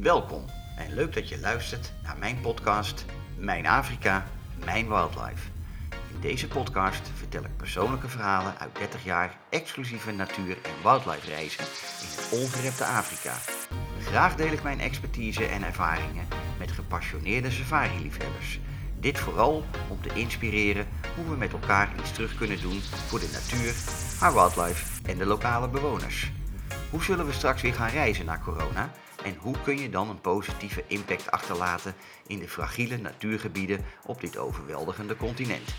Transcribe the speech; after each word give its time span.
Welkom 0.00 0.44
en 0.76 0.94
leuk 0.94 1.14
dat 1.14 1.28
je 1.28 1.40
luistert 1.40 1.92
naar 2.02 2.18
mijn 2.18 2.40
podcast 2.40 3.04
Mijn 3.36 3.66
Afrika, 3.66 4.26
Mijn 4.64 4.88
Wildlife. 4.88 5.48
In 6.14 6.20
deze 6.20 6.48
podcast 6.48 7.10
vertel 7.14 7.42
ik 7.42 7.56
persoonlijke 7.56 8.08
verhalen 8.08 8.58
uit 8.58 8.76
30 8.76 9.04
jaar 9.04 9.38
exclusieve 9.50 10.12
natuur- 10.12 10.58
en 10.62 10.82
wildlife 10.82 11.26
reizen 11.26 11.64
in 11.64 12.06
het 12.06 12.28
ongerepte 12.42 12.84
Afrika. 12.84 13.34
Graag 14.00 14.36
deel 14.36 14.52
ik 14.52 14.62
mijn 14.62 14.80
expertise 14.80 15.44
en 15.44 15.62
ervaringen 15.62 16.28
met 16.58 16.70
gepassioneerde 16.70 17.50
safari-liefhebbers. 17.50 18.60
Dit 19.00 19.18
vooral 19.18 19.64
om 19.88 20.00
te 20.00 20.14
inspireren 20.14 20.86
hoe 21.16 21.28
we 21.28 21.36
met 21.36 21.52
elkaar 21.52 21.92
iets 21.98 22.12
terug 22.12 22.34
kunnen 22.34 22.60
doen 22.60 22.80
voor 22.80 23.20
de 23.20 23.30
natuur, 23.32 23.74
haar 24.20 24.32
wildlife 24.32 25.02
en 25.10 25.18
de 25.18 25.26
lokale 25.26 25.68
bewoners. 25.68 26.32
Hoe 26.90 27.02
zullen 27.02 27.26
we 27.26 27.32
straks 27.32 27.62
weer 27.62 27.74
gaan 27.74 27.90
reizen 27.90 28.24
na 28.24 28.38
corona? 28.38 28.90
En 29.24 29.36
hoe 29.38 29.54
kun 29.64 29.78
je 29.78 29.90
dan 29.90 30.08
een 30.08 30.20
positieve 30.20 30.84
impact 30.86 31.30
achterlaten 31.30 31.94
in 32.26 32.38
de 32.38 32.48
fragiele 32.48 32.96
natuurgebieden 32.96 33.84
op 34.06 34.20
dit 34.20 34.36
overweldigende 34.36 35.16
continent? 35.16 35.74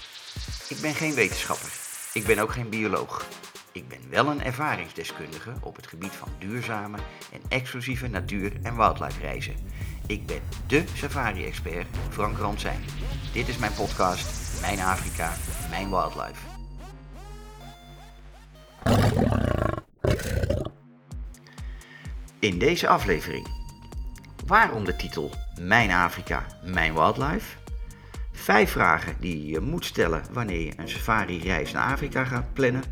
Ik 0.69 0.77
ben 0.81 0.93
geen 0.93 1.13
wetenschapper. 1.13 1.71
Ik 2.13 2.25
ben 2.25 2.39
ook 2.39 2.51
geen 2.51 2.69
bioloog. 2.69 3.25
Ik 3.71 3.87
ben 3.87 4.09
wel 4.09 4.27
een 4.27 4.43
ervaringsdeskundige 4.43 5.53
op 5.61 5.75
het 5.75 5.87
gebied 5.87 6.11
van 6.11 6.29
duurzame 6.39 6.97
en 7.31 7.41
exclusieve 7.47 8.07
natuur- 8.07 8.59
en 8.63 8.75
wildlife 8.75 9.19
reizen. 9.19 9.55
Ik 10.07 10.25
ben 10.25 10.41
dé 10.67 10.83
safari-expert 10.93 11.87
Frank 12.09 12.37
Ransijn. 12.37 12.83
Dit 13.33 13.47
is 13.47 13.57
mijn 13.57 13.73
podcast 13.73 14.61
Mijn 14.61 14.79
Afrika, 14.79 15.33
Mijn 15.69 15.89
Wildlife. 15.89 16.60
In 22.41 22.59
deze 22.59 22.87
aflevering. 22.87 23.47
Waarom 24.45 24.85
de 24.85 24.95
titel 24.95 25.31
Mijn 25.59 25.91
Afrika, 25.91 26.45
Mijn 26.63 26.93
Wildlife? 26.93 27.57
Vijf 28.31 28.71
vragen 28.71 29.15
die 29.19 29.45
je 29.45 29.59
moet 29.59 29.85
stellen 29.85 30.23
wanneer 30.31 30.59
je 30.59 30.73
een 30.77 30.89
safari-reis 30.89 31.71
naar 31.71 31.91
Afrika 31.91 32.23
gaat 32.23 32.53
plannen. 32.53 32.83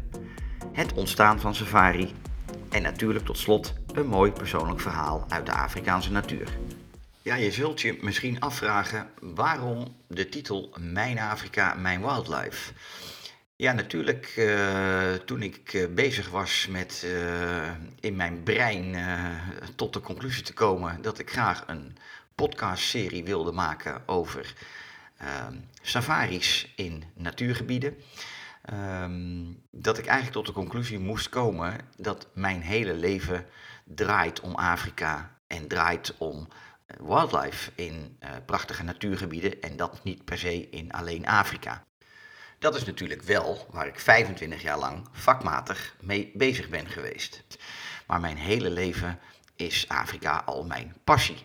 Het 0.71 0.93
ontstaan 0.93 1.39
van 1.39 1.55
safari. 1.55 2.13
En 2.69 2.81
natuurlijk 2.81 3.25
tot 3.25 3.37
slot 3.37 3.73
een 3.93 4.07
mooi 4.07 4.31
persoonlijk 4.31 4.79
verhaal 4.79 5.25
uit 5.29 5.45
de 5.45 5.53
Afrikaanse 5.53 6.11
natuur. 6.11 6.57
Ja, 7.21 7.35
je 7.35 7.51
zult 7.51 7.81
je 7.81 7.97
misschien 8.01 8.39
afvragen 8.39 9.09
waarom 9.19 9.95
de 10.07 10.29
titel 10.29 10.75
Mijn 10.79 11.19
Afrika, 11.19 11.73
Mijn 11.73 12.01
Wildlife. 12.01 12.71
Ja, 13.61 13.71
natuurlijk, 13.71 14.25
eh, 14.25 15.13
toen 15.13 15.41
ik 15.41 15.73
eh, 15.73 15.87
bezig 15.93 16.29
was 16.29 16.67
met 16.67 17.03
eh, 17.05 17.71
in 17.99 18.15
mijn 18.15 18.43
brein 18.43 18.95
tot 19.75 19.93
de 19.93 19.99
conclusie 19.99 20.43
te 20.43 20.53
komen 20.53 21.01
dat 21.01 21.19
ik 21.19 21.31
graag 21.31 21.63
een 21.67 21.97
podcastserie 22.35 23.23
wilde 23.23 23.51
maken 23.51 24.01
over 24.05 24.53
ehm, 25.17 25.55
safaris 25.81 26.73
in 26.75 27.03
natuurgebieden, 27.13 27.97
ehm, 28.61 29.45
dat 29.71 29.97
ik 29.97 30.05
eigenlijk 30.05 30.35
tot 30.35 30.45
de 30.45 30.61
conclusie 30.61 30.99
moest 30.99 31.29
komen 31.29 31.77
dat 31.97 32.27
mijn 32.33 32.61
hele 32.61 32.93
leven 32.93 33.45
draait 33.83 34.39
om 34.39 34.55
Afrika 34.55 35.37
en 35.47 35.67
draait 35.67 36.15
om 36.17 36.47
wildlife 36.99 37.71
in 37.75 38.17
prachtige 38.45 38.83
natuurgebieden 38.83 39.61
en 39.61 39.77
dat 39.77 40.03
niet 40.03 40.25
per 40.25 40.37
se 40.37 40.69
in 40.69 40.91
alleen 40.91 41.27
Afrika. 41.27 41.87
Dat 42.59 42.75
is 42.75 42.85
natuurlijk 42.85 43.21
wel 43.21 43.67
waar 43.71 43.87
ik 43.87 43.99
25 43.99 44.61
jaar 44.61 44.79
lang 44.79 45.07
vakmatig 45.11 45.95
mee 46.01 46.31
bezig 46.33 46.69
ben 46.69 46.87
geweest. 46.87 47.43
Maar 48.07 48.19
mijn 48.19 48.37
hele 48.37 48.69
leven 48.69 49.19
is 49.55 49.87
Afrika 49.87 50.41
al 50.45 50.65
mijn 50.65 50.95
passie. 51.03 51.37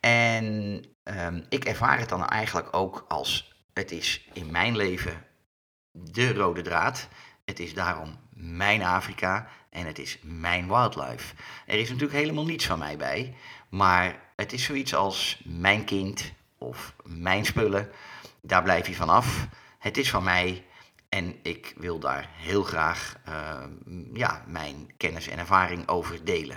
En 0.00 0.84
ehm, 1.02 1.42
ik 1.48 1.64
ervaar 1.64 1.98
het 1.98 2.08
dan 2.08 2.28
eigenlijk 2.28 2.76
ook 2.76 3.04
als 3.08 3.54
het 3.72 3.90
is 3.90 4.28
in 4.32 4.50
mijn 4.50 4.76
leven 4.76 5.24
de 5.90 6.32
rode 6.32 6.62
draad. 6.62 7.08
Het 7.44 7.60
is 7.60 7.74
daarom 7.74 8.18
mijn 8.34 8.82
Afrika 8.82 9.48
en 9.70 9.86
het 9.86 9.98
is 9.98 10.18
mijn 10.22 10.68
wildlife. 10.68 11.34
Er 11.66 11.78
is 11.78 11.88
natuurlijk 11.88 12.18
helemaal 12.18 12.44
niets 12.44 12.66
van 12.66 12.78
mij 12.78 12.96
bij, 12.96 13.36
maar 13.68 14.20
het 14.36 14.52
is 14.52 14.64
zoiets 14.64 14.94
als 14.94 15.42
mijn 15.44 15.84
kind 15.84 16.32
of 16.58 16.94
mijn 17.04 17.44
spullen. 17.44 17.90
Daar 18.40 18.62
blijf 18.62 18.86
je 18.86 18.94
vanaf. 18.94 19.48
Het 19.82 19.96
is 19.96 20.10
van 20.10 20.24
mij 20.24 20.64
en 21.08 21.36
ik 21.42 21.74
wil 21.76 21.98
daar 21.98 22.28
heel 22.32 22.62
graag 22.62 23.16
uh, 23.28 23.64
ja, 24.12 24.44
mijn 24.46 24.92
kennis 24.96 25.28
en 25.28 25.38
ervaring 25.38 25.88
over 25.88 26.24
delen. 26.24 26.56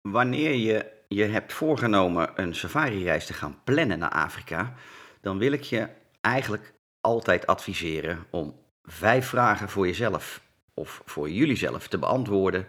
Wanneer 0.00 0.54
je 0.54 0.92
je 1.08 1.24
hebt 1.24 1.52
voorgenomen 1.52 2.30
een 2.34 2.54
safari-reis 2.54 3.26
te 3.26 3.32
gaan 3.32 3.60
plannen 3.64 3.98
naar 3.98 4.10
Afrika, 4.10 4.74
dan 5.20 5.38
wil 5.38 5.52
ik 5.52 5.62
je 5.62 5.88
eigenlijk 6.20 6.74
altijd 7.00 7.46
adviseren 7.46 8.26
om 8.30 8.54
vijf 8.82 9.26
vragen 9.26 9.68
voor 9.68 9.86
jezelf 9.86 10.40
of 10.74 11.02
voor 11.04 11.30
jullie 11.30 11.56
zelf 11.56 11.88
te 11.88 11.98
beantwoorden. 11.98 12.66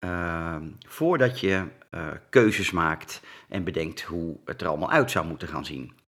Uh, 0.00 0.56
voordat 0.88 1.40
je 1.40 1.66
uh, 1.90 2.06
keuzes 2.30 2.70
maakt 2.70 3.20
en 3.48 3.64
bedenkt 3.64 4.00
hoe 4.02 4.40
het 4.44 4.60
er 4.60 4.68
allemaal 4.68 4.90
uit 4.90 5.10
zou 5.10 5.26
moeten 5.26 5.48
gaan 5.48 5.64
zien. 5.64 6.02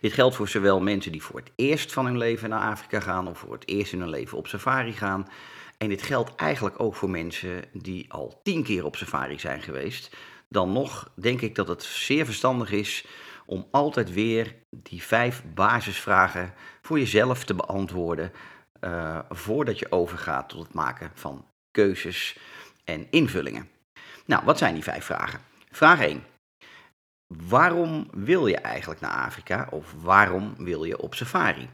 Dit 0.00 0.12
geldt 0.12 0.36
voor 0.36 0.48
zowel 0.48 0.80
mensen 0.80 1.12
die 1.12 1.22
voor 1.22 1.40
het 1.40 1.50
eerst 1.56 1.92
van 1.92 2.04
hun 2.04 2.18
leven 2.18 2.48
naar 2.48 2.70
Afrika 2.70 3.00
gaan 3.00 3.28
of 3.28 3.38
voor 3.38 3.52
het 3.52 3.68
eerst 3.68 3.92
in 3.92 4.00
hun 4.00 4.08
leven 4.08 4.38
op 4.38 4.46
safari 4.46 4.92
gaan. 4.92 5.28
En 5.78 5.88
dit 5.88 6.02
geldt 6.02 6.34
eigenlijk 6.34 6.80
ook 6.80 6.94
voor 6.94 7.10
mensen 7.10 7.64
die 7.72 8.12
al 8.12 8.40
tien 8.42 8.62
keer 8.62 8.84
op 8.84 8.96
safari 8.96 9.38
zijn 9.38 9.62
geweest. 9.62 10.16
Dan 10.48 10.72
nog 10.72 11.10
denk 11.14 11.40
ik 11.40 11.54
dat 11.54 11.68
het 11.68 11.82
zeer 11.82 12.24
verstandig 12.24 12.72
is 12.72 13.04
om 13.46 13.66
altijd 13.70 14.12
weer 14.12 14.54
die 14.70 15.02
vijf 15.02 15.42
basisvragen 15.54 16.54
voor 16.82 16.98
jezelf 16.98 17.44
te 17.44 17.54
beantwoorden. 17.54 18.32
Uh, 18.80 19.18
voordat 19.30 19.78
je 19.78 19.92
overgaat 19.92 20.48
tot 20.48 20.62
het 20.62 20.74
maken 20.74 21.10
van 21.14 21.46
keuzes 21.70 22.38
en 22.84 23.06
invullingen. 23.10 23.68
Nou, 24.24 24.44
wat 24.44 24.58
zijn 24.58 24.74
die 24.74 24.82
vijf 24.82 25.04
vragen? 25.04 25.40
Vraag 25.70 26.00
1. 26.00 26.33
Waarom 27.26 28.08
wil 28.12 28.46
je 28.46 28.56
eigenlijk 28.56 29.00
naar 29.00 29.26
Afrika 29.26 29.68
of 29.70 29.94
waarom 30.02 30.54
wil 30.58 30.84
je 30.84 31.00
op 31.00 31.14
safari? 31.14 31.68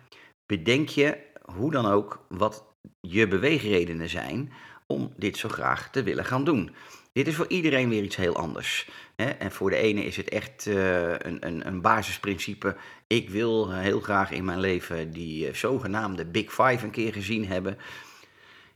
Bedenk 0.46 0.88
je 0.88 1.18
hoe 1.54 1.70
dan 1.70 1.86
ook 1.86 2.24
wat 2.28 2.64
je 3.00 3.28
beweegredenen 3.28 4.08
zijn 4.08 4.52
om 4.86 5.12
dit 5.16 5.36
zo 5.36 5.48
graag 5.48 5.90
te 5.90 6.02
willen 6.02 6.24
gaan 6.24 6.44
doen. 6.44 6.74
Dit 7.12 7.26
is 7.26 7.34
voor 7.34 7.48
iedereen 7.48 7.88
weer 7.88 8.02
iets 8.02 8.16
heel 8.16 8.36
anders. 8.36 8.88
En 9.16 9.52
voor 9.52 9.70
de 9.70 9.76
ene 9.76 10.04
is 10.04 10.16
het 10.16 10.28
echt 10.28 10.66
uh, 10.66 11.14
een, 11.18 11.80
basisprincipe. 11.80 12.76
Ik 13.06 13.30
wil 13.30 13.72
heel 13.72 14.00
graag 14.00 14.30
in 14.30 14.44
mijn 14.44 14.60
leven 14.60 15.10
die 15.10 15.48
uh, 15.48 15.54
zogenaamde 15.54 16.24
Big 16.24 16.50
Five 16.50 16.84
een 16.84 16.90
keer 16.90 17.12
gezien 17.12 17.46
hebben. 17.46 17.78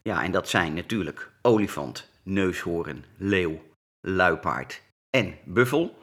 Ja, 0.02 0.22
en 0.22 0.30
dat 0.30 0.48
zijn 0.48 0.74
natuurlijk 0.74 1.30
olifant, 1.42 2.10
neushoorn, 2.22 3.04
leeuw, 3.16 3.62
luipaard 4.00 4.82
en 5.10 5.34
buffel. 5.44 5.98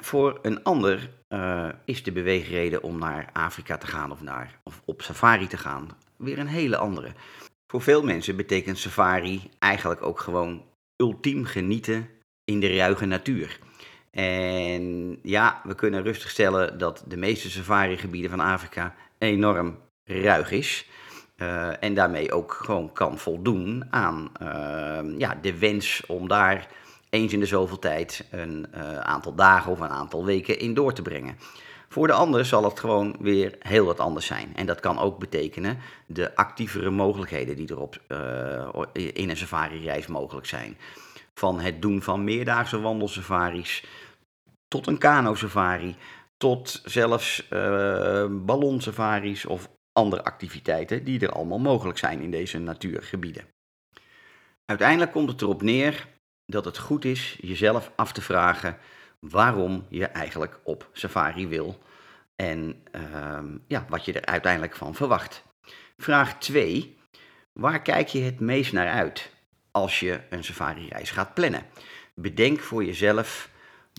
Voor 0.00 0.38
een 0.42 0.62
ander 0.62 1.10
uh, 1.28 1.68
is 1.84 2.02
de 2.02 2.12
beweegreden 2.12 2.82
om 2.82 2.98
naar 2.98 3.30
Afrika 3.32 3.76
te 3.76 3.86
gaan 3.86 4.10
of, 4.10 4.22
naar, 4.22 4.58
of 4.62 4.82
op 4.84 5.02
safari 5.02 5.46
te 5.46 5.56
gaan 5.56 5.88
weer 6.16 6.38
een 6.38 6.46
hele 6.46 6.76
andere. 6.76 7.12
Voor 7.66 7.82
veel 7.82 8.02
mensen 8.02 8.36
betekent 8.36 8.78
safari 8.78 9.50
eigenlijk 9.58 10.02
ook 10.02 10.20
gewoon 10.20 10.62
ultiem 10.96 11.44
genieten 11.44 12.08
in 12.44 12.60
de 12.60 12.76
ruige 12.76 13.06
natuur. 13.06 13.58
En 14.10 15.18
ja, 15.22 15.60
we 15.64 15.74
kunnen 15.74 16.02
rustig 16.02 16.30
stellen 16.30 16.78
dat 16.78 17.04
de 17.06 17.16
meeste 17.16 17.50
safarigebieden 17.50 18.30
van 18.30 18.40
Afrika 18.40 18.94
enorm 19.18 19.78
ruig 20.04 20.50
is. 20.50 20.88
Uh, 21.36 21.82
en 21.82 21.94
daarmee 21.94 22.32
ook 22.32 22.52
gewoon 22.52 22.92
kan 22.92 23.18
voldoen 23.18 23.84
aan 23.90 24.32
uh, 24.42 25.18
ja, 25.18 25.38
de 25.42 25.58
wens 25.58 26.06
om 26.06 26.28
daar 26.28 26.68
eens 27.12 27.32
in 27.32 27.40
de 27.40 27.46
zoveel 27.46 27.78
tijd 27.78 28.24
een 28.30 28.66
uh, 28.74 28.98
aantal 28.98 29.34
dagen 29.34 29.72
of 29.72 29.80
een 29.80 29.88
aantal 29.88 30.24
weken 30.24 30.58
in 30.58 30.74
door 30.74 30.92
te 30.92 31.02
brengen. 31.02 31.36
Voor 31.88 32.06
de 32.06 32.12
ander 32.12 32.44
zal 32.44 32.64
het 32.64 32.80
gewoon 32.80 33.16
weer 33.20 33.56
heel 33.58 33.84
wat 33.84 34.00
anders 34.00 34.26
zijn. 34.26 34.56
En 34.56 34.66
dat 34.66 34.80
kan 34.80 34.98
ook 34.98 35.18
betekenen 35.18 35.78
de 36.06 36.36
actievere 36.36 36.90
mogelijkheden 36.90 37.56
die 37.56 37.68
er 37.68 37.80
op, 37.80 38.00
uh, 38.08 38.68
in 39.12 39.30
een 39.30 39.36
safari-reis 39.36 40.06
mogelijk 40.06 40.46
zijn. 40.46 40.76
Van 41.34 41.60
het 41.60 41.82
doen 41.82 42.02
van 42.02 42.24
meerdaagse 42.24 42.80
wandelsafaris 42.80 43.84
tot 44.68 44.86
een 44.86 44.98
kano-safari, 44.98 45.96
tot 46.36 46.80
zelfs 46.84 47.46
uh, 47.50 48.26
ballonsafaris 48.30 49.46
of 49.46 49.68
andere 49.92 50.24
activiteiten 50.24 51.04
die 51.04 51.20
er 51.20 51.32
allemaal 51.32 51.58
mogelijk 51.58 51.98
zijn 51.98 52.20
in 52.20 52.30
deze 52.30 52.58
natuurgebieden. 52.58 53.44
Uiteindelijk 54.64 55.12
komt 55.12 55.30
het 55.30 55.42
erop 55.42 55.62
neer 55.62 56.06
dat 56.52 56.64
het 56.64 56.78
goed 56.78 57.04
is 57.04 57.38
jezelf 57.40 57.90
af 57.96 58.12
te 58.12 58.22
vragen 58.22 58.78
waarom 59.18 59.86
je 59.88 60.06
eigenlijk 60.06 60.60
op 60.64 60.88
safari 60.92 61.48
wil 61.48 61.82
en 62.36 62.82
uh, 62.96 63.38
ja, 63.66 63.84
wat 63.88 64.04
je 64.04 64.12
er 64.12 64.26
uiteindelijk 64.26 64.76
van 64.76 64.94
verwacht. 64.94 65.44
Vraag 65.98 66.38
2. 66.38 66.96
Waar 67.52 67.82
kijk 67.82 68.08
je 68.08 68.20
het 68.20 68.40
meest 68.40 68.72
naar 68.72 68.88
uit 68.88 69.30
als 69.70 70.00
je 70.00 70.20
een 70.30 70.44
safari-reis 70.44 71.10
gaat 71.10 71.34
plannen? 71.34 71.66
bedenk 72.14 72.60
voor 72.60 72.84
jezelf, 72.84 73.50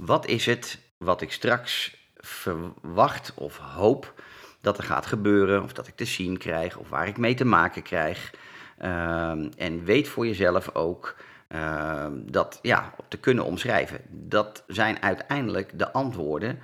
wat 0.03 0.27
is 0.27 0.45
het 0.45 0.79
wat 0.97 1.21
ik 1.21 1.31
straks 1.31 1.97
verwacht 2.15 3.33
of 3.35 3.57
hoop 3.57 4.13
dat 4.61 4.77
er 4.77 4.83
gaat 4.83 5.05
gebeuren, 5.05 5.63
of 5.63 5.73
dat 5.73 5.87
ik 5.87 5.95
te 5.95 6.05
zien 6.05 6.37
krijg, 6.37 6.77
of 6.77 6.89
waar 6.89 7.07
ik 7.07 7.17
mee 7.17 7.33
te 7.33 7.45
maken 7.45 7.81
krijg. 7.81 8.31
Ehm, 8.77 9.49
en 9.57 9.83
weet 9.83 10.07
voor 10.07 10.25
jezelf 10.25 10.75
ook 10.75 11.15
uh, 11.53 12.05
dat 12.13 12.59
ja, 12.61 12.93
te 13.07 13.17
kunnen 13.17 13.45
omschrijven. 13.45 14.01
Dat 14.09 14.63
zijn 14.67 15.01
uiteindelijk 15.01 15.79
de 15.79 15.91
antwoorden 15.91 16.59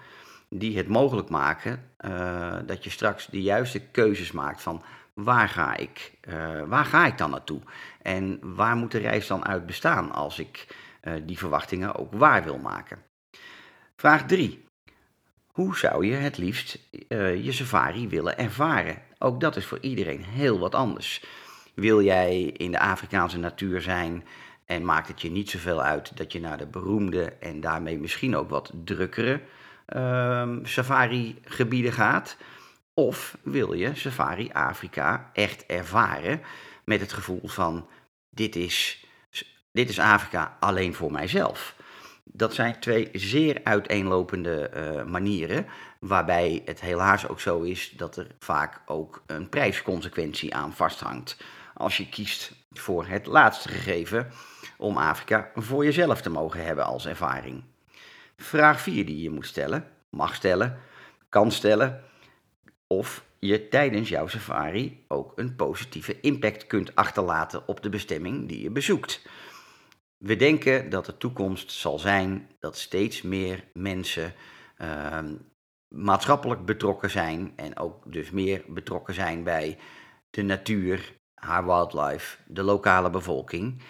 die 0.49 0.77
het 0.77 0.87
mogelijk 0.87 1.29
maken 1.29 1.83
uh, 2.05 2.57
dat 2.65 2.83
je 2.83 2.89
straks 2.89 3.27
de 3.27 3.41
juiste 3.41 3.79
keuzes 3.79 4.31
maakt 4.31 4.61
van 4.61 4.83
waar 5.13 5.49
ga 5.49 5.75
ik, 5.75 6.11
uh, 6.29 6.63
waar 6.63 6.85
ga 6.85 7.05
ik 7.05 7.17
dan 7.17 7.29
naartoe? 7.29 7.61
En 8.01 8.39
waar 8.41 8.75
moet 8.75 8.91
de 8.91 8.97
reis 8.97 9.27
dan 9.27 9.45
uit 9.45 9.65
bestaan 9.65 10.11
als 10.11 10.39
ik 10.39 10.67
uh, 11.03 11.13
die 11.25 11.37
verwachtingen 11.37 11.95
ook 11.95 12.13
waar 12.13 12.43
wil 12.43 12.57
maken? 12.57 12.97
Vraag 13.95 14.25
3. 14.25 14.65
Hoe 15.47 15.77
zou 15.77 16.05
je 16.05 16.15
het 16.15 16.37
liefst 16.37 16.79
je 17.09 17.51
safari 17.51 18.07
willen 18.07 18.37
ervaren? 18.37 19.01
Ook 19.17 19.39
dat 19.39 19.55
is 19.55 19.65
voor 19.65 19.79
iedereen 19.81 20.23
heel 20.23 20.59
wat 20.59 20.75
anders. 20.75 21.25
Wil 21.73 22.01
jij 22.01 22.41
in 22.41 22.71
de 22.71 22.79
Afrikaanse 22.79 23.37
natuur 23.37 23.81
zijn 23.81 24.23
en 24.69 24.85
maakt 24.85 25.07
het 25.07 25.21
je 25.21 25.31
niet 25.31 25.49
zoveel 25.49 25.81
uit 25.81 26.17
dat 26.17 26.31
je 26.31 26.39
naar 26.39 26.57
de 26.57 26.65
beroemde 26.65 27.33
en 27.39 27.61
daarmee 27.61 27.99
misschien 27.99 28.35
ook 28.35 28.49
wat 28.49 28.71
drukkere 28.83 29.41
uh, 29.95 30.49
safari-gebieden 30.63 31.91
gaat? 31.91 32.37
Of 32.93 33.37
wil 33.41 33.73
je 33.73 33.95
Safari 33.95 34.49
Afrika 34.53 35.29
echt 35.33 35.65
ervaren 35.65 36.41
met 36.83 36.99
het 36.99 37.13
gevoel 37.13 37.41
van 37.43 37.87
dit 38.29 38.55
is, 38.55 39.05
dit 39.71 39.89
is 39.89 39.99
Afrika 39.99 40.57
alleen 40.59 40.93
voor 40.93 41.11
mijzelf? 41.11 41.75
Dat 42.23 42.53
zijn 42.53 42.79
twee 42.79 43.09
zeer 43.13 43.59
uiteenlopende 43.63 44.71
uh, 44.75 45.03
manieren, 45.03 45.65
waarbij 45.99 46.61
het 46.65 46.81
helaas 46.81 47.27
ook 47.27 47.39
zo 47.39 47.61
is 47.61 47.93
dat 47.97 48.17
er 48.17 48.27
vaak 48.39 48.81
ook 48.85 49.23
een 49.25 49.49
prijsconsequentie 49.49 50.55
aan 50.55 50.73
vasthangt. 50.73 51.37
Als 51.73 51.97
je 51.97 52.09
kiest 52.09 52.51
voor 52.71 53.05
het 53.05 53.25
laatste 53.25 53.69
gegeven, 53.69 54.31
om 54.79 54.97
Afrika 54.97 55.51
voor 55.55 55.83
jezelf 55.83 56.21
te 56.21 56.29
mogen 56.29 56.65
hebben 56.65 56.85
als 56.85 57.05
ervaring. 57.05 57.63
Vraag 58.37 58.81
4 58.81 59.05
die 59.05 59.21
je 59.21 59.29
moet 59.29 59.45
stellen, 59.45 59.87
mag 60.09 60.35
stellen, 60.35 60.77
kan 61.29 61.51
stellen, 61.51 62.03
of 62.87 63.23
je 63.39 63.67
tijdens 63.67 64.09
jouw 64.09 64.27
safari 64.27 65.05
ook 65.07 65.31
een 65.35 65.55
positieve 65.55 66.19
impact 66.19 66.67
kunt 66.67 66.95
achterlaten 66.95 67.67
op 67.67 67.83
de 67.83 67.89
bestemming 67.89 68.47
die 68.47 68.61
je 68.61 68.71
bezoekt. 68.71 69.21
We 70.17 70.35
denken 70.35 70.89
dat 70.89 71.05
de 71.05 71.17
toekomst 71.17 71.71
zal 71.71 71.99
zijn 71.99 72.49
dat 72.59 72.77
steeds 72.77 73.21
meer 73.21 73.63
mensen 73.73 74.33
uh, 74.77 75.19
maatschappelijk 75.87 76.65
betrokken 76.65 77.09
zijn 77.09 77.53
en 77.55 77.77
ook 77.77 78.13
dus 78.13 78.31
meer 78.31 78.63
betrokken 78.67 79.13
zijn 79.13 79.43
bij 79.43 79.77
de 80.29 80.41
natuur, 80.41 81.15
haar 81.33 81.65
wildlife, 81.65 82.37
de 82.47 82.63
lokale 82.63 83.09
bevolking. 83.09 83.81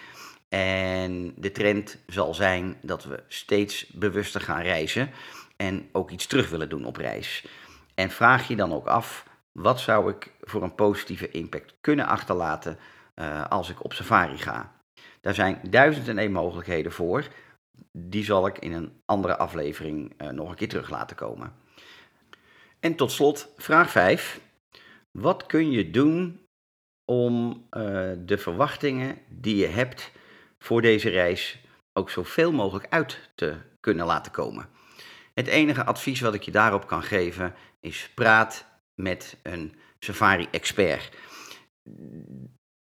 En 0.50 1.32
de 1.36 1.50
trend 1.50 1.98
zal 2.06 2.34
zijn 2.34 2.76
dat 2.82 3.04
we 3.04 3.22
steeds 3.28 3.86
bewuster 3.86 4.40
gaan 4.40 4.62
reizen 4.62 5.10
en 5.56 5.88
ook 5.92 6.10
iets 6.10 6.26
terug 6.26 6.50
willen 6.50 6.68
doen 6.68 6.84
op 6.84 6.96
reis. 6.96 7.46
En 7.94 8.10
vraag 8.10 8.48
je 8.48 8.56
dan 8.56 8.72
ook 8.72 8.86
af, 8.86 9.26
wat 9.52 9.80
zou 9.80 10.10
ik 10.10 10.32
voor 10.40 10.62
een 10.62 10.74
positieve 10.74 11.30
impact 11.30 11.74
kunnen 11.80 12.06
achterlaten 12.06 12.78
uh, 13.14 13.46
als 13.46 13.70
ik 13.70 13.84
op 13.84 13.92
safari 13.92 14.38
ga? 14.38 14.72
Daar 15.20 15.34
zijn 15.34 15.60
duizend 15.70 16.08
en 16.08 16.18
één 16.18 16.32
mogelijkheden 16.32 16.92
voor. 16.92 17.28
Die 17.92 18.24
zal 18.24 18.46
ik 18.46 18.58
in 18.58 18.72
een 18.72 19.02
andere 19.04 19.36
aflevering 19.36 20.22
uh, 20.22 20.28
nog 20.28 20.50
een 20.50 20.56
keer 20.56 20.68
terug 20.68 20.90
laten 20.90 21.16
komen. 21.16 21.52
En 22.80 22.94
tot 22.94 23.12
slot, 23.12 23.52
vraag 23.56 23.90
5. 23.90 24.40
Wat 25.10 25.46
kun 25.46 25.70
je 25.70 25.90
doen 25.90 26.46
om 27.04 27.50
uh, 27.50 28.10
de 28.18 28.38
verwachtingen 28.38 29.18
die 29.28 29.56
je 29.56 29.66
hebt 29.66 30.10
voor 30.64 30.82
deze 30.82 31.08
reis 31.08 31.58
ook 31.92 32.10
zoveel 32.10 32.52
mogelijk 32.52 32.86
uit 32.88 33.30
te 33.34 33.56
kunnen 33.80 34.06
laten 34.06 34.32
komen. 34.32 34.68
Het 35.34 35.46
enige 35.46 35.84
advies 35.84 36.20
wat 36.20 36.34
ik 36.34 36.42
je 36.42 36.50
daarop 36.50 36.86
kan 36.86 37.02
geven 37.02 37.54
is 37.80 38.10
praat 38.14 38.66
met 38.94 39.36
een 39.42 39.74
safari-expert. 39.98 41.16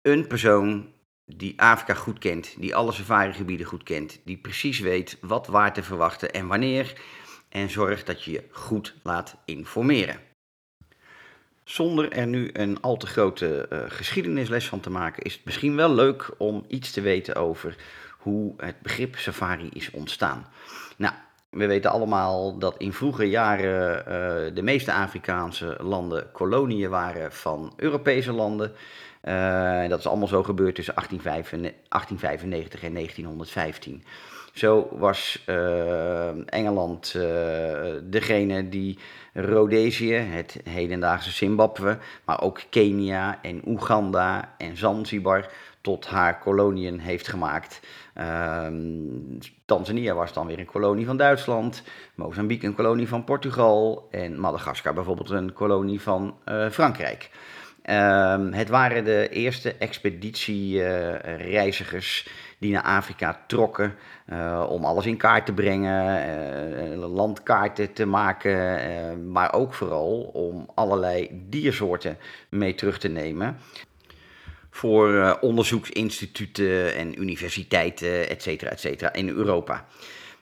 Een 0.01 0.27
persoon 0.27 0.93
die 1.25 1.61
Afrika 1.61 1.95
goed 1.95 2.19
kent, 2.19 2.55
die 2.59 2.75
alle 2.75 2.93
safari-gebieden 2.93 3.67
goed 3.67 3.83
kent, 3.83 4.21
die 4.25 4.39
precies 4.39 4.79
weet 4.79 5.19
wat 5.21 5.47
waar 5.47 5.73
te 5.73 5.83
verwachten 5.83 6.33
en 6.33 6.47
wanneer. 6.47 7.01
En 7.49 7.71
zorg 7.71 8.05
dat 8.05 8.25
je 8.25 8.31
je 8.31 8.45
goed 8.51 8.95
laat 9.03 9.37
informeren. 9.45 10.32
Zonder 11.65 12.13
er 12.13 12.27
nu 12.27 12.51
een 12.53 12.81
al 12.81 12.97
te 12.97 13.07
grote 13.07 13.67
uh, 13.73 13.79
geschiedenisles 13.89 14.69
van 14.69 14.81
te 14.81 14.91
maken, 14.91 15.23
is 15.23 15.33
het 15.33 15.45
misschien 15.45 15.77
wel 15.77 15.95
leuk 15.95 16.31
om 16.39 16.65
iets 16.69 16.91
te 16.91 17.01
weten 17.01 17.35
over 17.35 17.77
hoe 18.19 18.55
het 18.57 18.81
begrip 18.81 19.17
safari 19.17 19.69
is 19.73 19.91
ontstaan. 19.91 20.47
Nou, 20.97 21.15
we 21.51 21.67
weten 21.67 21.91
allemaal 21.91 22.59
dat 22.59 22.77
in 22.77 22.93
vroege 22.93 23.29
jaren 23.29 23.99
uh, 23.99 24.55
de 24.55 24.63
meeste 24.63 24.93
Afrikaanse 24.93 25.77
landen 25.81 26.33
koloniën 26.33 26.91
waren 26.91 27.33
van 27.33 27.73
Europese 27.77 28.33
landen. 28.33 28.73
Uh, 29.25 29.89
dat 29.89 29.99
is 29.99 30.07
allemaal 30.07 30.29
zo 30.29 30.43
gebeurd 30.43 30.75
tussen 30.75 30.95
1895 30.95 32.83
en 32.83 32.95
1915. 32.95 34.05
Zo 34.53 34.89
was 34.91 35.43
uh, 35.47 36.53
Engeland 36.53 37.15
uh, 37.17 37.23
degene 38.03 38.69
die 38.69 38.99
Rhodesië, 39.33 40.15
het 40.15 40.61
hedendaagse 40.65 41.31
Zimbabwe, 41.31 41.99
maar 42.25 42.41
ook 42.41 42.61
Kenia 42.71 43.39
en 43.43 43.63
Oeganda 43.67 44.55
en 44.59 44.77
Zanzibar 44.77 45.49
tot 45.81 46.07
haar 46.07 46.39
koloniën 46.39 46.99
heeft 46.99 47.29
gemaakt. 47.29 47.81
Uh, 48.17 48.67
Tanzania 49.65 50.15
was 50.15 50.33
dan 50.33 50.47
weer 50.47 50.59
een 50.59 50.65
kolonie 50.65 51.07
van 51.07 51.17
Duitsland, 51.17 51.83
Mozambique 52.15 52.69
een 52.69 52.75
kolonie 52.75 53.09
van 53.09 53.25
Portugal 53.25 54.09
en 54.11 54.41
Madagaskar 54.41 54.95
bijvoorbeeld 54.95 55.31
een 55.31 55.53
kolonie 55.53 56.01
van 56.01 56.37
uh, 56.45 56.71
Frankrijk. 56.71 57.31
Uh, 57.85 58.37
het 58.51 58.69
waren 58.69 59.05
de 59.05 59.29
eerste 59.29 59.75
expeditiereizigers 59.75 62.29
die 62.63 62.73
naar 62.73 62.83
Afrika 62.83 63.43
trokken 63.47 63.95
uh, 64.33 64.67
om 64.69 64.85
alles 64.85 65.07
in 65.07 65.17
kaart 65.17 65.47
te 65.47 65.53
brengen, 65.53 66.29
uh, 66.93 67.15
landkaarten 67.15 67.93
te 67.93 68.07
maken, 68.07 68.79
uh, 68.91 69.31
maar 69.31 69.53
ook 69.53 69.75
vooral 69.75 70.21
om 70.21 70.71
allerlei 70.75 71.29
diersoorten 71.49 72.19
mee 72.49 72.75
terug 72.75 72.99
te 72.99 73.09
nemen. 73.09 73.57
Voor 74.71 75.39
onderzoeksinstituten 75.41 76.95
en 76.95 77.21
universiteiten, 77.21 78.29
et 78.29 78.43
cetera, 78.43 78.71
et 78.71 78.81
cetera, 78.81 79.13
in 79.13 79.29
Europa. 79.29 79.87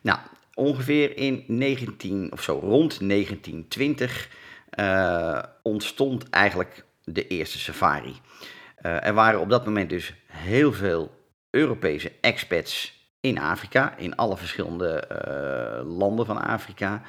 Nou, 0.01 0.19
ongeveer 0.55 1.17
in 1.17 1.45
19, 1.47 2.33
of 2.33 2.43
zo 2.43 2.53
rond 2.53 3.09
1920 3.09 4.29
ontstond 5.63 6.29
eigenlijk 6.31 6.85
de 7.05 7.27
eerste 7.27 7.59
safari. 7.59 8.15
er 8.83 9.15
waren 9.15 9.41
op 9.41 9.49
dat 9.49 9.65
moment 9.65 9.89
dus 9.89 10.15
heel 10.27 10.73
veel 10.73 11.20
Europese 11.51 12.13
expats 12.21 12.99
in 13.21 13.39
Afrika, 13.39 13.97
in 13.97 14.17
alle 14.17 14.37
verschillende 14.37 15.09
uh, 15.13 15.99
landen 15.99 16.27
van 16.27 16.43
Afrika. 16.43 17.03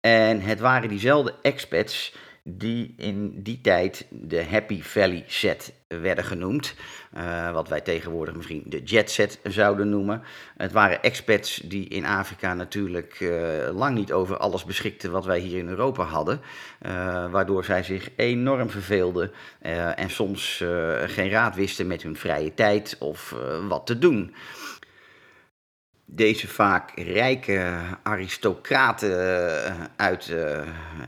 En 0.00 0.40
het 0.40 0.60
waren 0.60 0.88
diezelfde 0.88 1.34
expats 1.42 2.14
die 2.56 2.94
in 2.96 3.42
die 3.42 3.60
tijd 3.60 4.06
de 4.10 4.44
Happy 4.44 4.82
Valley 4.82 5.24
set 5.26 5.72
werden 5.88 6.24
genoemd. 6.24 6.74
Uh, 7.16 7.52
wat 7.52 7.68
wij 7.68 7.80
tegenwoordig 7.80 8.34
misschien 8.34 8.62
de 8.66 8.82
jet 8.82 9.10
set 9.10 9.38
zouden 9.42 9.88
noemen. 9.88 10.22
Het 10.56 10.72
waren 10.72 11.02
expats 11.02 11.56
die 11.64 11.88
in 11.88 12.06
Afrika 12.06 12.54
natuurlijk 12.54 13.20
uh, 13.20 13.30
lang 13.72 13.94
niet 13.94 14.12
over 14.12 14.36
alles 14.36 14.64
beschikten 14.64 15.10
wat 15.10 15.24
wij 15.24 15.38
hier 15.38 15.58
in 15.58 15.68
Europa 15.68 16.04
hadden. 16.04 16.40
Uh, 16.86 17.30
waardoor 17.30 17.64
zij 17.64 17.82
zich 17.82 18.08
enorm 18.16 18.70
verveelden 18.70 19.30
en 19.96 20.10
soms 20.10 20.64
geen 21.06 21.30
raad 21.30 21.54
wisten 21.54 21.86
met 21.86 22.02
hun 22.02 22.16
vrije 22.16 22.54
tijd 22.54 22.96
of 22.98 23.34
wat 23.68 23.86
te 23.86 23.98
doen 23.98 24.34
deze 26.10 26.48
vaak 26.48 26.90
rijke 26.94 27.80
aristocraten 28.02 29.90
uit 29.96 30.34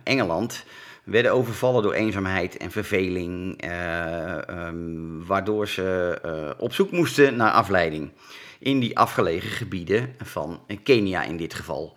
Engeland 0.02 0.64
werden 1.10 1.32
overvallen 1.32 1.82
door 1.82 1.92
eenzaamheid 1.92 2.56
en 2.56 2.70
verveling, 2.70 3.64
uh, 3.64 4.38
um, 4.66 5.26
waardoor 5.26 5.68
ze 5.68 6.18
uh, 6.24 6.50
op 6.58 6.72
zoek 6.72 6.90
moesten 6.90 7.36
naar 7.36 7.50
afleiding 7.50 8.10
in 8.58 8.80
die 8.80 8.98
afgelegen 8.98 9.50
gebieden 9.50 10.14
van 10.22 10.60
Kenia 10.82 11.22
in 11.22 11.36
dit 11.36 11.54
geval. 11.54 11.96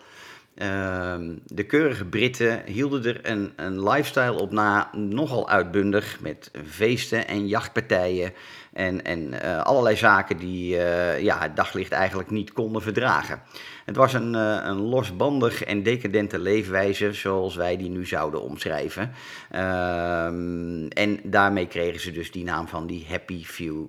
Ehm, 0.55 1.35
de 1.45 1.63
keurige 1.63 2.05
Britten 2.05 2.61
hielden 2.65 3.05
er 3.05 3.19
een, 3.21 3.53
een 3.55 3.83
lifestyle 3.89 4.39
op 4.39 4.51
na, 4.51 4.89
nogal 4.95 5.49
uitbundig, 5.49 6.17
met 6.19 6.51
feesten 6.67 7.27
en 7.27 7.47
jachtpartijen 7.47 8.33
en, 8.73 9.03
en 9.05 9.41
eh, 9.41 9.61
allerlei 9.61 9.95
zaken 9.95 10.37
die 10.37 10.75
ja, 11.19 11.39
het 11.39 11.55
daglicht 11.55 11.91
eigenlijk 11.91 12.29
niet 12.29 12.53
konden 12.53 12.81
verdragen. 12.81 13.41
Het 13.85 13.95
was 13.95 14.13
een, 14.13 14.33
uh, 14.33 14.59
een 14.63 14.77
losbandig 14.77 15.63
en 15.63 15.83
decadente 15.83 16.39
leefwijze, 16.39 17.13
zoals 17.13 17.55
wij 17.55 17.77
die 17.77 17.89
nu 17.89 18.05
zouden 18.05 18.41
omschrijven. 18.41 19.11
Ehm, 19.51 20.87
en 20.87 21.19
daarmee 21.23 21.67
kregen 21.67 21.99
ze 21.99 22.11
dus 22.11 22.31
die 22.31 22.43
naam 22.43 22.67
van 22.67 22.87
die 22.87 23.05
Happy 23.09 23.43
Few, 23.43 23.85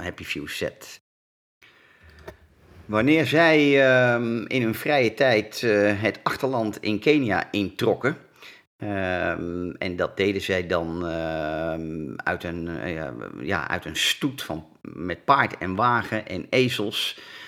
Happy 0.00 0.24
Few 0.24 0.46
set. 0.48 1.00
Wanneer 2.84 3.26
zij 3.26 3.86
ehm, 3.86 4.44
in 4.46 4.62
hun 4.62 4.74
vrije 4.74 5.14
tijd 5.14 5.62
uh, 5.62 6.02
het 6.02 6.20
achterland 6.22 6.82
in 6.82 6.98
Kenia 6.98 7.48
introkken, 7.50 8.16
um, 8.78 9.74
en 9.78 9.96
dat 9.96 10.16
deden 10.16 10.42
zij 10.42 10.66
dan 10.66 11.06
uit, 12.16 12.44
een, 12.44 12.70
ja, 13.40 13.68
uit 13.68 13.84
een 13.84 13.96
stoet 13.96 14.42
van, 14.42 14.66
met 14.80 15.24
paard 15.24 15.58
en 15.58 15.74
wagen 15.74 16.26
en 16.26 16.46
ezels, 16.50 17.16
eh, 17.18 17.41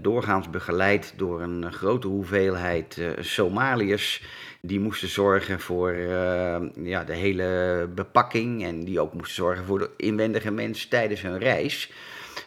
doorgaans 0.00 0.50
begeleid 0.50 1.14
door 1.16 1.42
een 1.42 1.72
grote 1.72 2.06
hoeveelheid 2.06 3.00
Somaliërs. 3.18 4.22
Die 4.60 4.80
moesten 4.80 5.08
zorgen 5.08 5.60
voor 5.60 5.90
ehm, 5.90 6.68
ja, 6.74 7.04
de 7.04 7.14
hele 7.14 7.88
bepakking 7.94 8.64
en 8.64 8.84
die 8.84 9.00
ook 9.00 9.12
moesten 9.14 9.34
zorgen 9.34 9.64
voor 9.64 9.78
de 9.78 9.90
inwendige 9.96 10.50
mens 10.50 10.86
tijdens 10.86 11.22
hun 11.22 11.38
reis. 11.38 11.92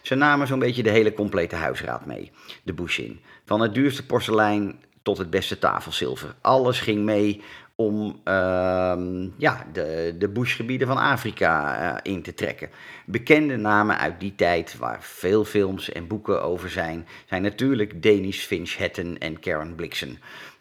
Ze 0.02 0.16
namen 0.16 0.48
zo'n 0.48 0.60
beetje 0.60 0.84
de 0.84 0.90
hele 0.90 1.14
complete 1.14 1.56
huisraad 1.56 2.06
mee, 2.06 2.32
de 2.64 2.74
bush 2.74 3.00
in. 3.00 3.20
Van 3.46 3.62
het 3.62 3.74
duurste 3.74 4.06
porselein 4.06 4.80
tot 5.02 5.18
het 5.18 5.30
beste 5.30 5.60
tafelzilver. 5.60 6.36
Alles 6.42 6.80
ging 6.80 7.04
mee 7.04 7.42
om 7.80 8.22
uh, 8.26 8.98
ja, 9.38 9.66
de, 9.74 10.16
de 10.18 10.30
bushgebieden 10.30 10.88
van 10.88 10.98
Afrika 10.98 11.82
uh, 11.82 12.14
in 12.14 12.22
te 12.22 12.34
trekken. 12.34 12.70
Bekende 13.06 13.56
namen 13.56 13.98
uit 13.98 14.20
die 14.20 14.36
tijd, 14.36 14.78
waar 14.78 14.98
veel 15.02 15.46
films 15.46 15.92
en 15.92 16.08
boeken 16.08 16.44
over 16.44 16.70
zijn, 16.70 17.08
zijn 17.26 17.42
natuurlijk 17.42 18.04
Danish 18.04 18.46
Finch 18.46 18.78
Hatton 18.78 19.18
en 19.18 19.40
Karen 19.40 19.76
Blixen. 19.76 20.18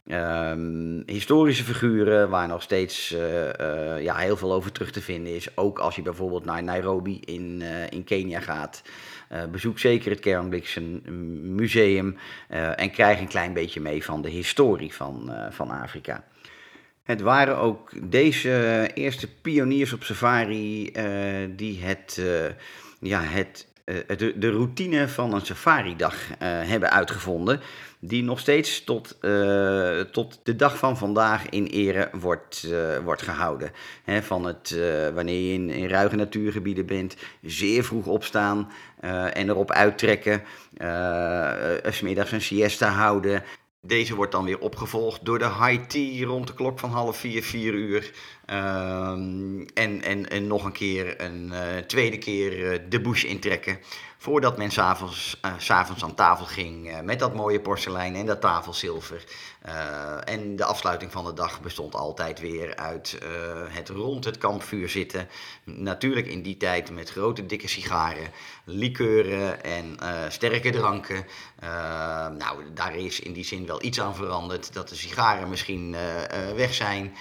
Um, 0.09 1.03
historische 1.07 1.65
figuren 1.65 2.29
waar 2.29 2.49
nog 2.49 2.63
steeds 2.63 3.13
uh, 3.13 3.45
uh, 3.45 4.03
ja, 4.03 4.17
heel 4.17 4.37
veel 4.37 4.53
over 4.53 4.73
terug 4.73 4.91
te 4.91 5.03
vinden 5.03 5.35
is. 5.35 5.57
Ook 5.57 5.79
als 5.79 5.97
je 5.97 6.03
bijvoorbeeld 6.03 6.45
naar 6.45 6.63
Nairobi 6.63 7.21
in, 7.21 7.63
in 7.91 8.05
Kenia 8.05 8.41
gaat. 8.41 8.83
bezoek 9.51 9.79
zeker 9.79 10.11
het 10.11 10.21
Kernblixen 10.21 11.03
Museum 11.55 12.17
en 12.77 12.91
krijg 12.91 13.21
een 13.21 13.29
klein 13.29 13.53
beetje 13.53 13.81
mee 13.81 14.05
van 14.05 14.23
de 14.23 14.31
historie 14.31 14.95
van, 14.95 15.33
van 15.51 15.71
Afrika. 15.71 16.25
Het 17.07 17.21
waren 17.21 17.57
ook 17.57 17.91
deze 18.03 18.91
eerste 18.95 19.29
pioniers 19.41 19.93
op 19.93 20.03
safari 20.03 20.93
die 21.57 21.85
het, 21.85 22.23
ja, 23.01 23.21
het 23.21 23.67
de, 24.17 24.33
de, 24.39 24.51
routine 24.51 25.09
van 25.09 25.35
een 25.35 25.47
safari-dag 25.47 26.15
hebben 26.39 26.91
uitgevonden 26.91 27.61
die 27.99 28.23
nog 28.23 28.39
steeds 28.39 28.85
tot, 28.85 29.19
tot 30.13 30.41
de 30.43 30.57
dag 30.57 30.79
van 30.79 30.97
vandaag 30.97 31.49
in 31.49 31.67
ere 31.67 32.09
wordt, 32.13 32.69
wordt 33.05 33.23
gehouden. 33.23 33.71
Van 34.07 34.45
het, 34.45 34.81
wanneer 35.15 35.41
je 35.49 35.53
in, 35.53 35.71
in 35.71 35.89
ruige 35.89 36.17
natuurgebieden 36.17 36.87
bent, 36.87 37.17
zeer 37.43 37.85
vroeg 37.85 38.07
opstaan 38.07 38.71
en 39.33 39.49
erop 39.49 39.71
uittrekken, 39.71 40.43
smiddags 41.91 42.33
een 42.33 42.41
siesta 42.41 42.89
houden. 42.89 43.43
Deze 43.87 44.15
wordt 44.15 44.33
dan 44.33 44.45
weer 44.45 44.59
opgevolgd 44.59 45.25
door 45.25 45.39
de 45.39 45.45
high 45.45 45.87
tea 45.87 46.27
rond 46.27 46.47
de 46.47 46.55
klok 46.55 46.79
van 46.79 46.91
half 46.91 47.17
vier, 47.17 47.43
vier 47.43 47.73
uur. 47.75 48.13
Ehm, 48.47 49.61
en, 49.75 50.03
en, 50.03 50.31
en 50.31 50.47
nog 50.47 50.65
een 50.65 50.73
keer, 50.73 51.21
een 51.21 51.53
tweede 51.87 52.19
keer 52.19 52.83
de 52.89 53.01
bush 53.01 53.25
intrekken 53.25 53.79
voordat 54.27 54.57
men 54.57 54.71
s'avonds 54.71 55.41
uh, 55.71 56.03
aan 56.03 56.15
tafel 56.15 56.47
ging 56.47 56.89
uh, 56.89 57.01
met 57.01 57.19
dat 57.19 57.35
mooie 57.35 57.61
porselein 57.61 58.15
en 58.15 58.27
dat 58.27 58.41
tafelzilver. 58.41 59.25
Uh, 59.67 59.73
en 60.25 60.57
de 60.57 60.65
afsluiting 60.65 61.13
van 61.13 61.25
de 61.25 61.33
dag 61.33 61.61
bestond 61.61 61.95
altijd 61.95 62.41
weer 62.41 62.77
uit 62.77 63.19
het 63.69 63.89
rond 63.89 64.25
het 64.25 64.39
kampvuur 64.39 64.89
zitten. 64.89 65.29
Natuurlijk 65.65 66.27
in 66.27 66.43
die 66.43 66.57
tijd 66.57 66.91
met 66.91 67.11
grote 67.11 67.47
dikke 67.47 67.69
sigaren, 67.69 68.31
likeuren 68.65 69.65
en 69.65 69.97
sterke 70.29 70.71
dranken. 70.71 71.27
nou, 72.39 72.73
daar 72.75 72.97
is 72.97 73.21
in 73.21 73.33
die 73.33 73.45
zin 73.45 73.67
wel 73.67 73.83
iets 73.83 74.01
aan 74.01 74.15
veranderd. 74.15 74.73
Dat 74.73 74.89
de 74.89 74.95
sigaren 74.95 75.49
misschien 75.49 75.97
weg 76.57 76.75
zijn 76.75 77.17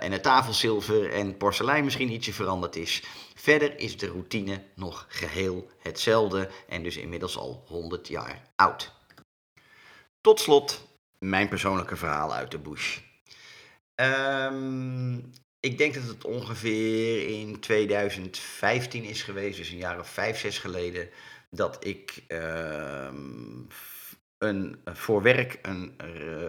en 0.00 0.12
het 0.12 0.22
tafelzilver 0.22 1.12
en 1.12 1.36
porselein 1.36 1.84
misschien 1.84 2.12
ietsje 2.12 2.32
veranderd 2.32 2.76
is. 2.76 3.02
Verder 3.46 3.78
is 3.78 3.98
de 3.98 4.06
routine 4.06 4.62
nog 4.74 5.06
geheel 5.08 5.70
hetzelfde 5.78 6.50
en 6.68 6.82
dus 6.82 6.96
inmiddels 6.96 7.36
al 7.36 7.64
100 7.66 8.08
jaar 8.08 8.42
oud. 8.56 8.92
Tot 10.20 10.40
slot 10.40 10.88
mijn 11.18 11.48
persoonlijke 11.48 11.96
verhaal 11.96 12.34
uit 12.34 12.50
de 12.50 12.58
bush. 12.58 12.98
Um, 13.94 15.30
ik 15.60 15.78
denk 15.78 15.94
dat 15.94 16.02
het 16.02 16.24
ongeveer 16.24 17.28
in 17.28 17.60
2015 17.60 19.04
is 19.04 19.22
geweest, 19.22 19.56
dus 19.56 19.70
een 19.70 19.76
jaar 19.76 19.98
of 19.98 20.08
vijf, 20.08 20.38
zes 20.38 20.58
geleden, 20.58 21.10
dat 21.50 21.84
ik 21.84 22.24
um, 22.28 23.66
een, 24.38 24.80
voor 24.84 25.22
werk 25.22 25.58
een, 25.62 25.94
eh, 25.96 26.06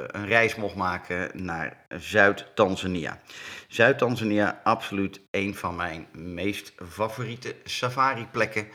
een 0.08 0.26
reis 0.26 0.56
mocht 0.56 0.76
maken 0.76 1.44
naar 1.44 1.86
Zuid-Tanzania. 1.90 3.20
Zuid-Tanzania, 3.68 4.62
absoluut 4.64 5.22
een 5.32 5.56
van 5.56 5.76
mijn 5.76 6.08
meest 6.12 6.74
favoriete 6.90 7.56
safari-plekken. 7.64 8.68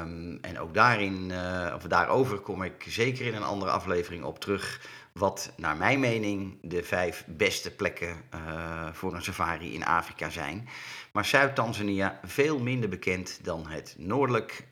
Um, 0.00 0.38
en 0.40 0.58
ook 0.58 0.74
daarin, 0.74 1.30
uh, 1.30 1.72
of 1.74 1.82
daarover 1.82 2.38
kom 2.38 2.62
ik 2.62 2.84
zeker 2.88 3.26
in 3.26 3.34
een 3.34 3.42
andere 3.42 3.70
aflevering 3.70 4.24
op 4.24 4.38
terug. 4.38 4.80
Wat 5.12 5.52
naar 5.56 5.76
mijn 5.76 6.00
mening 6.00 6.58
de 6.62 6.82
vijf 6.82 7.24
beste 7.26 7.74
plekken 7.74 8.16
uh, 8.34 8.88
voor 8.92 9.14
een 9.14 9.22
safari 9.22 9.74
in 9.74 9.84
Afrika 9.84 10.30
zijn. 10.30 10.68
Maar 11.12 11.24
Zuid-Tanzania 11.24 12.20
veel 12.24 12.58
minder 12.58 12.88
bekend 12.88 13.44
dan 13.44 13.66
het 13.66 13.94
noordelijk 13.98 14.64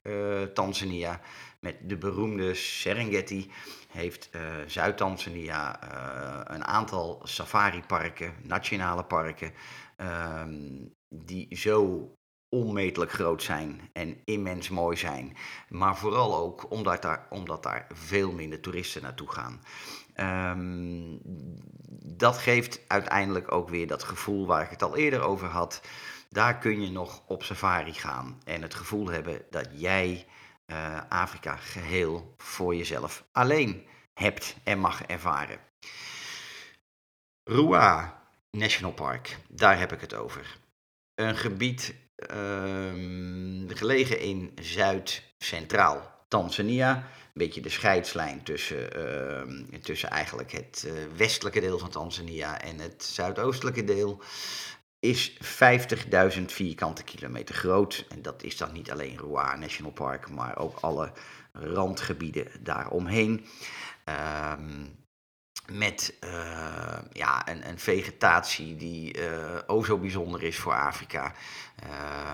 Tanzania 0.54 1.20
met 1.64 1.76
de 1.88 1.96
beroemde 1.96 2.54
Serengeti 2.54 3.50
heeft 3.88 4.28
uh, 4.32 4.42
Zuid-Tanzania 4.66 5.80
uh, 5.82 6.40
een 6.44 6.64
aantal 6.64 7.20
safari-parken, 7.22 8.34
nationale 8.42 9.04
parken, 9.04 9.52
uh, 10.00 10.42
die 11.08 11.56
zo 11.56 12.08
onmetelijk 12.48 13.12
groot 13.12 13.42
zijn 13.42 13.80
en 13.92 14.16
immens 14.24 14.68
mooi 14.68 14.96
zijn. 14.96 15.36
Maar 15.68 15.96
vooral 15.96 16.36
ook 16.36 16.70
omdat 16.70 17.02
daar, 17.02 17.26
omdat 17.30 17.62
daar 17.62 17.86
veel 17.92 18.32
minder 18.32 18.60
toeristen 18.60 19.02
naartoe 19.02 19.30
gaan. 19.30 19.60
Um, 20.56 21.20
dat 22.04 22.38
geeft 22.38 22.80
uiteindelijk 22.88 23.52
ook 23.52 23.68
weer 23.68 23.86
dat 23.86 24.02
gevoel 24.02 24.46
waar 24.46 24.62
ik 24.62 24.70
het 24.70 24.82
al 24.82 24.96
eerder 24.96 25.20
over 25.20 25.48
had. 25.48 25.82
Daar 26.30 26.58
kun 26.58 26.82
je 26.82 26.90
nog 26.90 27.22
op 27.26 27.42
safari 27.42 27.92
gaan 27.92 28.40
en 28.44 28.62
het 28.62 28.74
gevoel 28.74 29.08
hebben 29.08 29.42
dat 29.50 29.68
jij 29.72 30.26
uh, 30.66 31.00
Afrika 31.08 31.56
geheel 31.56 32.34
voor 32.36 32.74
jezelf 32.74 33.24
alleen 33.32 33.86
hebt 34.14 34.56
en 34.64 34.78
mag 34.78 35.02
ervaren. 35.02 35.58
Rua 37.44 38.22
National 38.50 38.92
Park, 38.92 39.38
daar 39.48 39.78
heb 39.78 39.92
ik 39.92 40.00
het 40.00 40.14
over. 40.14 40.58
Een 41.14 41.36
gebied 41.36 41.94
um, 42.32 43.66
gelegen 43.68 44.20
in 44.20 44.52
zuid-centraal 44.60 46.24
Tanzania. 46.28 46.96
Een 46.96 47.30
beetje 47.32 47.60
de 47.60 47.68
scheidslijn 47.68 48.42
tussen, 48.42 48.98
uh, 49.72 49.78
tussen 49.80 50.10
eigenlijk 50.10 50.52
het 50.52 50.84
uh, 50.86 50.92
westelijke 51.16 51.60
deel 51.60 51.78
van 51.78 51.90
Tanzania 51.90 52.60
en 52.60 52.78
het 52.78 53.04
zuidoostelijke 53.04 53.84
deel 53.84 54.22
is 55.04 55.32
50.000 55.32 56.44
vierkante 56.44 57.02
kilometer 57.02 57.54
groot. 57.54 58.04
En 58.08 58.22
dat 58.22 58.42
is 58.42 58.56
dan 58.56 58.72
niet 58.72 58.90
alleen 58.90 59.18
Ruaha 59.18 59.56
National 59.56 59.92
Park, 59.92 60.30
maar 60.30 60.58
ook 60.58 60.78
alle 60.80 61.12
randgebieden 61.52 62.46
daaromheen. 62.60 63.46
Um, 64.58 64.96
met 65.72 66.14
uh, 66.24 66.98
ja, 67.12 67.48
een, 67.48 67.68
een, 67.68 67.78
vegetatie 67.78 68.76
die 68.76 69.18
uh, 69.18 69.58
o 69.66 69.84
zo 69.84 69.98
bijzonder 69.98 70.42
is 70.42 70.58
voor 70.58 70.74
Afrika. 70.74 71.32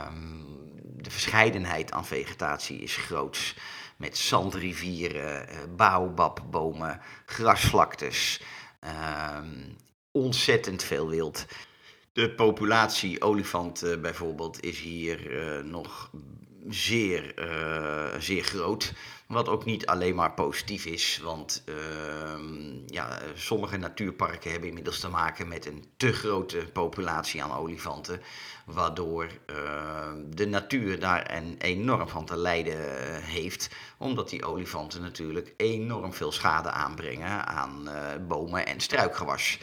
Um, 0.09 0.47
de 0.83 1.11
verscheidenheid 1.11 1.93
aan 1.93 2.07
vegetatie 2.07 2.79
is 2.79 2.97
groots. 2.97 3.57
Met 3.97 4.19
zandrivieren, 4.19 5.49
uh, 5.49 5.59
baobabbomen, 5.77 7.01
grasvlaktes. 7.27 8.43
Um, 9.37 9.77
ontzettend 10.11 10.83
veel 10.83 11.09
wild. 11.09 11.47
De 12.13 12.31
populatie 12.31 13.23
olifant 13.23 13.85
uh, 13.85 14.01
bijvoorbeeld 14.01 14.63
is 14.63 14.81
hier 14.81 15.31
uh, 15.31 15.65
nog 15.65 16.11
zeer, 16.69 17.35
eh, 17.35 18.21
zeer 18.21 18.43
groot. 18.43 18.93
Wat 19.27 19.49
ook 19.49 19.65
niet 19.65 19.87
alleen 19.87 20.15
maar 20.15 20.33
positief 20.33 20.85
is, 20.85 21.21
want 21.23 21.65
ehm, 21.67 22.87
ja, 22.87 23.19
sommige 23.35 23.77
natuurparken 23.77 24.51
hebben 24.51 24.69
inmiddels 24.69 25.01
te 25.01 25.09
maken 25.09 25.49
met 25.49 25.67
een 25.67 25.85
te 25.97 26.13
grote 26.13 26.67
populatie 26.73 27.43
aan 27.43 27.57
olifanten. 27.57 28.21
Waardoor 28.67 29.27
ehm, 29.47 30.17
de 30.29 30.47
natuur 30.47 31.01
daar 31.01 31.35
een 31.37 31.57
enorm 31.59 32.09
van 32.09 32.25
te 32.25 32.37
lijden 32.37 32.79
heeft. 33.23 33.71
Omdat 33.99 34.29
die 34.31 34.45
olifanten 34.45 35.03
natuurlijk 35.03 35.55
enorm 35.57 36.13
veel 36.13 36.33
schade 36.33 36.71
aanbrengen 36.71 37.47
aan 37.47 37.89
eh, 37.89 38.27
bomen 38.29 38.67
en 38.67 38.81
struikgewas. 38.81 39.59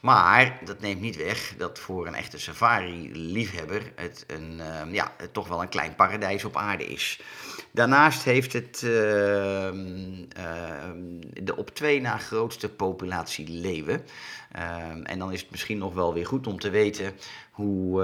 Maar 0.00 0.58
dat 0.64 0.80
neemt 0.80 1.00
niet 1.00 1.16
weg 1.16 1.54
dat 1.56 1.78
voor 1.78 2.06
een 2.06 2.14
echte 2.14 2.38
safari-liefhebber 2.38 3.92
het 3.94 4.24
een, 4.26 4.58
uh, 4.58 4.92
ja, 4.92 5.12
toch 5.32 5.48
wel 5.48 5.62
een 5.62 5.68
klein 5.68 5.94
paradijs 5.94 6.44
op 6.44 6.56
aarde 6.56 6.86
is. 6.86 7.20
Daarnaast 7.72 8.22
heeft 8.22 8.52
het 8.52 8.82
uh, 8.84 8.90
de 11.42 11.56
op 11.56 11.70
twee 11.70 12.00
na 12.00 12.16
grootste 12.16 12.68
populatie 12.68 13.48
leeuwen. 13.48 14.04
Ehm, 14.52 15.02
en 15.02 15.18
dan 15.18 15.32
is 15.32 15.40
het 15.40 15.50
misschien 15.50 15.78
nog 15.78 15.94
wel 15.94 16.14
weer 16.14 16.26
goed 16.26 16.46
om 16.46 16.58
te 16.58 16.70
weten 16.70 17.12
hoe, 17.50 18.02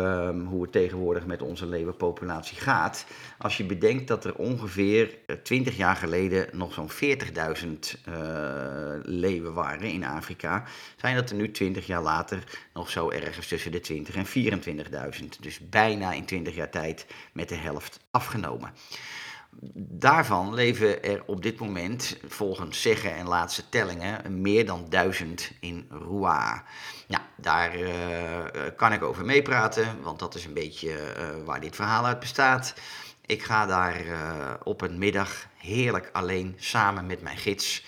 hoe 0.48 0.62
het 0.62 0.72
tegenwoordig 0.72 1.26
met 1.26 1.42
onze 1.42 1.66
leeuwenpopulatie 1.66 2.56
gaat. 2.56 3.06
Als 3.38 3.56
je 3.56 3.64
bedenkt 3.64 4.08
dat 4.08 4.24
er 4.24 4.34
ongeveer 4.34 5.18
20 5.42 5.72
eh, 5.72 5.78
jaar 5.78 5.96
geleden 5.96 6.48
nog 6.52 6.72
zo'n 6.72 6.90
40.000 6.90 6.96
uh, 8.08 8.94
eh, 8.94 9.00
leeuwen 9.02 9.54
waren 9.54 9.90
in 9.90 10.04
Afrika, 10.04 10.64
zijn 10.96 11.14
dat 11.14 11.30
er 11.30 11.36
nu 11.36 11.50
20 11.50 11.86
jaar 11.86 12.02
later 12.02 12.58
nog 12.74 12.90
zo 12.90 13.10
ergens 13.10 13.48
tussen 13.48 13.72
de 13.72 13.80
20 13.80 14.14
en 14.14 14.26
24.000. 15.20 15.26
Dus 15.40 15.68
bijna 15.68 16.12
in 16.12 16.24
20 16.24 16.54
jaar 16.54 16.70
tijd 16.70 17.06
met 17.32 17.48
de 17.48 17.54
helft 17.54 18.00
afgenomen. 18.10 18.70
Daarvan 19.98 20.54
leven 20.54 21.02
er 21.02 21.22
op 21.26 21.42
dit 21.42 21.58
moment, 21.58 22.16
volgens 22.26 22.82
zeggen 22.82 23.14
en 23.14 23.28
laatste 23.28 23.68
tellingen, 23.68 24.40
meer 24.40 24.66
dan 24.66 24.86
duizend 24.88 25.50
in 25.60 25.86
Roua. 25.90 26.64
Nou, 27.08 27.22
daar 27.36 27.80
uh, 27.80 27.90
kan 28.76 28.92
ik 28.92 29.02
over 29.02 29.24
meepraten, 29.24 30.02
want 30.02 30.18
dat 30.18 30.34
is 30.34 30.44
een 30.44 30.54
beetje 30.54 30.88
uh, 30.88 31.44
waar 31.44 31.60
dit 31.60 31.76
verhaal 31.76 32.06
uit 32.06 32.20
bestaat. 32.20 32.74
Ik 33.26 33.42
ga 33.42 33.66
daar 33.66 34.06
uh, 34.06 34.54
op 34.62 34.80
een 34.80 34.98
middag 34.98 35.46
heerlijk 35.56 36.10
alleen 36.12 36.54
samen 36.58 37.06
met 37.06 37.22
mijn 37.22 37.36
gids 37.36 37.84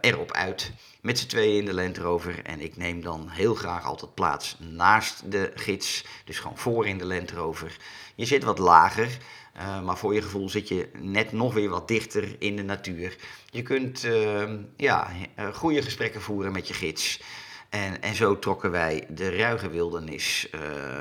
erop 0.00 0.32
uit. 0.32 0.72
Met 1.00 1.18
z'n 1.18 1.26
tweeën 1.26 1.58
in 1.58 1.64
de 1.64 1.74
Land 1.74 1.98
Rover. 1.98 2.44
En 2.44 2.60
ik 2.60 2.76
neem 2.76 3.02
dan 3.02 3.28
heel 3.28 3.54
graag 3.54 3.84
altijd 3.84 4.14
plaats 4.14 4.56
naast 4.58 5.30
de 5.30 5.52
gids. 5.54 6.04
Dus 6.24 6.38
gewoon 6.38 6.58
voor 6.58 6.86
in 6.86 6.98
de 6.98 7.06
Land 7.06 7.30
Rover. 7.30 7.76
Je 8.14 8.24
zit 8.24 8.44
wat 8.44 8.58
lager. 8.58 9.18
Uh, 9.56 9.82
maar 9.82 9.98
voor 9.98 10.14
je 10.14 10.22
gevoel 10.22 10.48
zit 10.48 10.68
je 10.68 10.88
net 10.98 11.32
nog 11.32 11.54
weer 11.54 11.68
wat 11.68 11.88
dichter 11.88 12.36
in 12.38 12.56
de 12.56 12.62
natuur. 12.62 13.16
Je 13.50 13.62
kunt 13.62 14.04
uh, 14.04 14.50
ja, 14.76 15.10
uh, 15.38 15.54
goede 15.54 15.82
gesprekken 15.82 16.20
voeren 16.20 16.52
met 16.52 16.68
je 16.68 16.74
gids. 16.74 17.20
En, 17.68 18.02
en 18.02 18.14
zo 18.14 18.38
trokken 18.38 18.70
wij 18.70 19.06
de 19.08 19.36
ruige 19.36 19.68
wildernis 19.70 20.50
eh, 20.50 20.60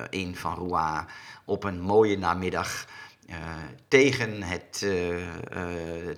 in 0.10 0.36
van 0.36 0.56
Rouen 0.56 1.06
op 1.46 1.63
een 1.63 1.82
mooie 1.82 2.18
namiddag. 2.18 2.86
Tegen, 3.88 4.43
het, 4.43 4.86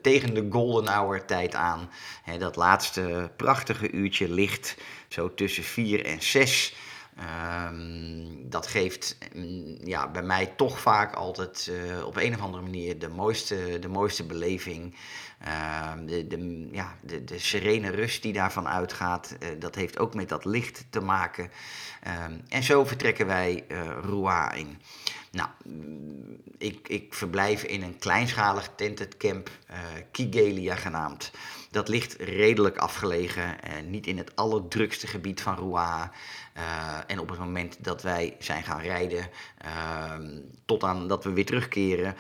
tegen 0.01 0.33
de 0.33 0.47
golden 0.49 0.93
hour 0.93 1.25
tijd 1.25 1.55
aan. 1.55 1.89
Hè, 2.23 2.37
dat 2.37 2.55
laatste 2.55 3.31
prachtige 3.35 3.91
uurtje 3.91 4.29
licht, 4.29 4.77
zo 5.07 5.33
tussen 5.33 5.63
4 5.63 6.05
en 6.05 6.21
6. 6.21 6.75
Um, 7.19 8.49
dat 8.49 8.67
geeft 8.67 9.17
mm, 9.33 9.77
ja, 9.83 10.11
bij 10.11 10.21
mij 10.21 10.45
toch 10.45 10.79
vaak 10.79 11.15
altijd 11.15 11.71
op 12.05 12.15
een 12.15 12.33
of 12.33 12.41
andere 12.41 12.63
manier 12.63 12.99
de 12.99 13.07
mooiste, 13.07 13.77
de 13.79 13.87
mooiste 13.87 14.25
beleving. 14.25 14.95
Uh, 15.47 15.91
de, 16.05 16.27
de, 16.27 16.67
ja, 16.71 16.97
de, 17.01 17.23
de 17.23 17.39
serene 17.39 17.89
rust 17.89 18.21
die 18.21 18.33
daarvan 18.33 18.67
uitgaat, 18.67 19.37
dat 19.59 19.75
heeft 19.75 19.99
ook 19.99 20.13
met 20.13 20.29
dat 20.29 20.45
licht 20.45 20.85
te 20.89 21.01
maken. 21.01 21.51
Um, 22.25 22.41
en 22.49 22.63
zo 22.63 22.85
vertrekken 22.85 23.27
wij 23.27 23.65
Rouen 24.01 24.55
in. 24.55 24.81
Nou, 25.31 25.49
mm, 25.63 26.37
ik, 26.57 26.87
ik 26.87 27.13
verblijf 27.13 27.63
in 27.63 27.83
een 27.83 27.97
kleinschalig 27.97 28.69
tented 28.75 29.17
camp, 29.17 29.49
Kigelia 30.11 30.75
genaamd. 30.75 31.31
Dat 31.71 31.87
ligt 31.87 32.15
redelijk 32.19 32.77
afgelegen, 32.77 33.61
en 33.61 33.89
niet 33.89 34.07
in 34.07 34.17
het 34.17 34.35
allerdrukste 34.35 35.07
gebied 35.07 35.41
van 35.41 35.55
Rouen. 35.55 36.11
Uh, 36.57 36.97
en 37.07 37.19
op 37.19 37.29
het 37.29 37.39
moment 37.39 37.83
dat 37.83 38.01
wij 38.01 38.35
zijn 38.39 38.63
gaan 38.63 38.81
rijden, 38.81 39.29
uh, 39.65 40.13
tot 40.65 40.83
aan 40.83 41.07
dat 41.07 41.23
we 41.23 41.33
weer 41.33 41.45
terugkeren, 41.45 42.15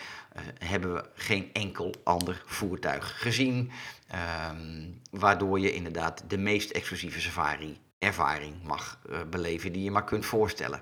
hebben 0.59 0.93
we 0.93 1.09
geen 1.13 1.49
enkel 1.53 1.93
ander 2.03 2.43
voertuig 2.45 3.21
gezien. 3.21 3.71
Ehm, 4.07 4.87
waardoor 5.11 5.59
je 5.59 5.73
inderdaad 5.73 6.23
de 6.27 6.37
meest 6.37 6.71
exclusieve 6.71 7.21
safari 7.21 7.79
ervaring 7.99 8.55
mag 8.63 8.99
uh, 9.09 9.17
beleven 9.29 9.71
die 9.71 9.83
je 9.83 9.91
maar 9.91 10.03
kunt 10.03 10.25
voorstellen. 10.25 10.81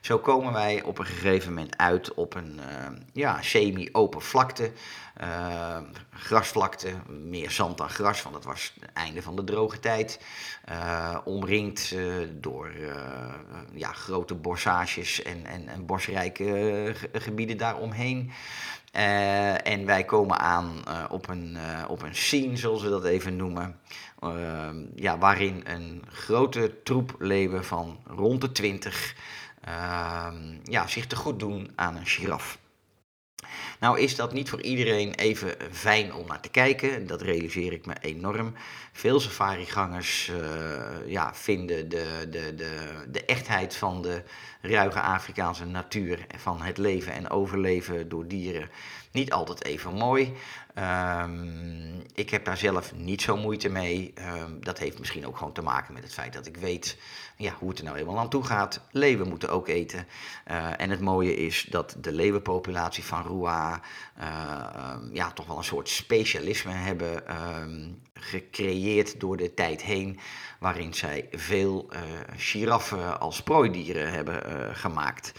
Zo 0.00 0.18
komen 0.18 0.52
wij 0.52 0.82
op 0.82 0.98
een 0.98 1.06
gegeven 1.06 1.54
moment 1.54 1.76
uit 1.76 2.14
op 2.14 2.34
een 2.34 2.60
uh, 2.60 2.98
ja, 3.12 3.42
semi-open 3.42 4.22
vlakte, 4.22 4.72
uh, 5.20 5.78
grasvlakte, 6.10 6.94
meer 7.08 7.50
zand 7.50 7.78
dan 7.78 7.90
gras, 7.90 8.22
want 8.22 8.34
dat 8.34 8.44
was 8.44 8.72
het 8.80 8.92
einde 8.92 9.22
van 9.22 9.36
de 9.36 9.44
droge 9.44 9.80
tijd. 9.80 10.20
omringd 11.24 11.94
door 12.30 12.70
ja, 13.72 13.92
grote 13.92 14.34
bossages 14.34 15.22
en, 15.22 15.46
en, 15.46 15.68
en 15.68 15.86
bosrijke 15.86 16.94
gebieden 17.12 17.56
daaromheen. 17.56 18.32
Uh, 18.98 19.66
en 19.66 19.86
wij 19.86 20.04
komen 20.04 20.38
aan 20.38 20.82
uh, 20.88 21.04
op, 21.08 21.28
een, 21.28 21.56
uh, 21.56 21.84
op 21.88 22.02
een 22.02 22.14
scene, 22.14 22.56
zoals 22.56 22.82
we 22.82 22.88
dat 22.88 23.04
even 23.04 23.36
noemen. 23.36 23.80
Ehm, 24.20 24.76
ja, 24.94 25.18
waarin 25.18 25.62
een 25.64 26.04
grote 26.08 26.82
troep 26.82 27.14
leeuwen 27.18 27.64
van 27.64 27.98
rond 28.06 28.40
de 28.40 28.52
20 28.52 29.14
ehm, 29.60 30.56
ja, 30.64 30.86
zich 30.86 31.06
te 31.06 31.16
goed 31.16 31.38
doen 31.38 31.70
aan 31.74 31.96
een 31.96 32.06
giraf. 32.06 32.58
Nou 33.80 34.00
is 34.00 34.16
dat 34.16 34.32
niet 34.32 34.48
voor 34.48 34.62
iedereen 34.62 35.14
even 35.14 35.54
fijn 35.70 36.14
om 36.14 36.26
naar 36.26 36.40
te 36.40 36.48
kijken. 36.48 37.06
Dat 37.06 37.22
realiseer 37.22 37.72
ik 37.72 37.86
me 37.86 37.94
enorm. 38.00 38.54
Veel 38.92 39.20
safarigangers 39.20 40.28
uh, 40.28 41.10
ja, 41.10 41.34
vinden 41.34 41.88
de, 41.88 42.26
de, 42.30 42.54
de, 42.54 43.04
de 43.08 43.24
echtheid 43.24 43.76
van 43.76 44.02
de 44.02 44.22
ruige 44.60 45.00
Afrikaanse 45.00 45.64
natuur, 45.64 46.26
van 46.36 46.62
het 46.62 46.78
leven 46.78 47.12
en 47.12 47.30
overleven 47.30 48.08
door 48.08 48.26
dieren, 48.26 48.70
niet 49.12 49.32
altijd 49.32 49.64
even 49.64 49.94
mooi. 49.94 50.32
Um, 51.22 52.02
ik 52.14 52.30
heb 52.30 52.44
daar 52.44 52.56
zelf 52.56 52.94
niet 52.94 53.22
zo 53.22 53.36
moeite 53.36 53.68
mee. 53.68 54.14
Um, 54.42 54.64
dat 54.64 54.78
heeft 54.78 54.98
misschien 54.98 55.26
ook 55.26 55.36
gewoon 55.36 55.52
te 55.52 55.62
maken 55.62 55.94
met 55.94 56.02
het 56.02 56.12
feit 56.12 56.32
dat 56.32 56.46
ik 56.46 56.56
weet 56.56 56.96
ja, 57.38 57.54
hoe 57.58 57.68
het 57.68 57.78
er 57.78 57.84
nou 57.84 57.96
eenmaal 57.96 58.18
aan 58.18 58.28
toe 58.28 58.44
gaat. 58.44 58.80
Leeuwen 58.90 59.28
moeten 59.28 59.50
ook 59.50 59.68
eten. 59.68 60.06
Uh, 60.50 60.80
en 60.80 60.90
het 60.90 61.00
mooie 61.00 61.36
is 61.36 61.66
dat 61.70 61.96
de 61.98 62.12
leeuwenpopulatie 62.12 63.04
van 63.04 63.22
Roua 63.22 63.80
uh, 64.20 64.24
ja, 65.12 65.30
toch 65.32 65.46
wel 65.46 65.56
een 65.56 65.64
soort 65.64 65.88
specialisme 65.88 66.72
hebben 66.72 67.22
gecreëerd 68.14 69.20
door 69.20 69.36
de 69.36 69.54
tijd 69.54 69.82
heen. 69.82 70.18
Waarin 70.58 70.94
zij 70.94 71.28
veel 71.30 71.88
uh, 71.92 72.00
giraffen 72.36 73.20
als 73.20 73.42
prooidieren 73.42 74.10
hebben 74.12 74.42
gemaakt. 74.76 75.32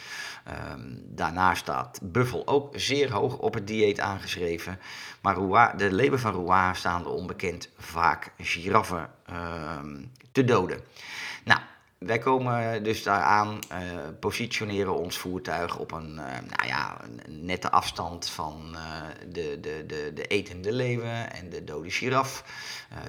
Um, 0.73 1.01
daarnaast 1.05 1.61
staat 1.61 1.99
buffel 2.03 2.47
ook 2.47 2.73
zeer 2.79 3.11
hoog 3.11 3.37
op 3.37 3.53
het 3.53 3.67
dieet 3.67 3.99
aangeschreven. 3.99 4.79
Maar 5.21 5.77
de 5.77 5.91
leeuwen 5.91 6.19
van 6.19 6.33
Rouen 6.33 6.75
staan 6.75 7.01
er 7.01 7.11
onbekend 7.11 7.69
vaak 7.77 8.31
giraffen 8.37 9.09
te 10.31 10.43
doden. 10.43 10.79
Wij 11.99 12.19
komen 12.19 12.83
dus 12.83 13.03
daaraan, 13.03 13.59
uh, 13.71 13.77
positioneren 14.19 14.95
ons 14.95 15.17
voertuig 15.17 15.77
op 15.77 15.91
een, 15.91 16.11
uh, 16.11 16.17
nou 16.17 16.67
ja, 16.67 17.01
een 17.25 17.45
nette 17.45 17.71
afstand 17.71 18.29
van 18.29 18.71
uh, 18.73 19.01
de, 19.27 19.59
de, 19.61 19.83
de, 19.87 20.11
de 20.13 20.27
etende 20.27 20.71
leeuwen 20.71 21.31
en 21.31 21.49
de 21.49 21.63
dode 21.63 21.89
giraf. 21.91 22.43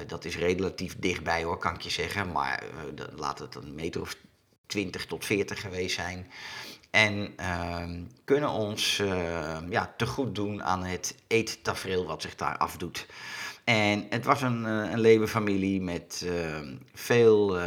dat 0.06 0.24
is 0.24 0.36
relatief 0.36 0.96
dichtbij 0.98 1.44
hoor, 1.44 1.58
kan 1.58 1.74
ik 1.74 1.80
je 1.80 1.90
zeggen, 1.90 2.32
maar 2.32 2.62
laat 3.16 3.38
het 3.38 3.54
een 3.54 3.74
meter 3.74 4.00
of 4.00 4.16
20 4.66 5.06
tot 5.06 5.24
40 5.24 5.60
geweest 5.60 5.94
zijn. 5.94 6.30
En 6.90 7.34
uh, 7.40 8.04
kunnen 8.24 8.50
ons 8.50 8.96
ja, 9.68 9.94
te 9.96 10.06
goed 10.06 10.34
doen 10.34 10.62
aan 10.62 10.84
het 10.84 11.14
eettafereel 11.26 12.06
wat 12.06 12.22
zich 12.22 12.34
daar 12.34 12.56
afdoet. 12.56 13.06
En 13.70 14.06
het 14.08 14.24
was 14.24 14.42
een, 14.42 14.64
uh, 14.64 14.90
een 14.90 15.00
leeuwenfamilie 15.00 15.80
met 15.80 16.22
uh, 16.26 16.32
veel 16.94 17.58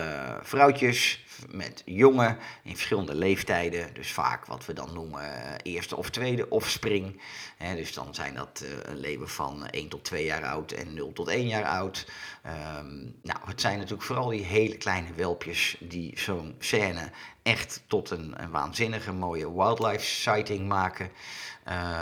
vrouwtjes, 0.41 1.22
met 1.49 1.81
jongen 1.85 2.37
in 2.63 2.75
verschillende 2.75 3.15
leeftijden. 3.15 3.93
Dus 3.93 4.11
vaak 4.11 4.45
wat 4.45 4.65
we 4.65 4.73
dan 4.73 4.93
noemen 4.93 5.61
eerste 5.61 5.95
of 5.95 6.09
tweede 6.09 6.49
offspring. 6.49 7.21
Hè, 7.57 7.75
dus 7.75 7.93
dan 7.93 8.15
zijn 8.15 8.33
dat 8.33 8.63
uh, 8.63 8.93
leeuwen 8.93 9.29
van 9.29 9.67
1 9.67 9.89
tot 9.89 10.03
2 10.03 10.25
jaar 10.25 10.45
oud 10.45 10.71
en 10.71 10.93
0 10.93 11.13
tot 11.13 11.27
1 11.27 11.47
jaar 11.47 11.65
oud. 11.65 12.07
Um, 12.77 13.15
nou, 13.21 13.39
het 13.45 13.61
zijn 13.61 13.77
natuurlijk 13.77 14.03
vooral 14.03 14.29
die 14.29 14.43
hele 14.43 14.77
kleine 14.77 15.13
welpjes 15.13 15.75
die 15.79 16.19
zo'n 16.19 16.55
scène 16.59 17.11
echt 17.43 17.83
tot 17.87 18.09
een, 18.09 18.35
waanzinnige 18.51 19.11
mooie 19.11 19.53
wildlife 19.53 20.05
sighting 20.05 20.67
maken. 20.67 21.09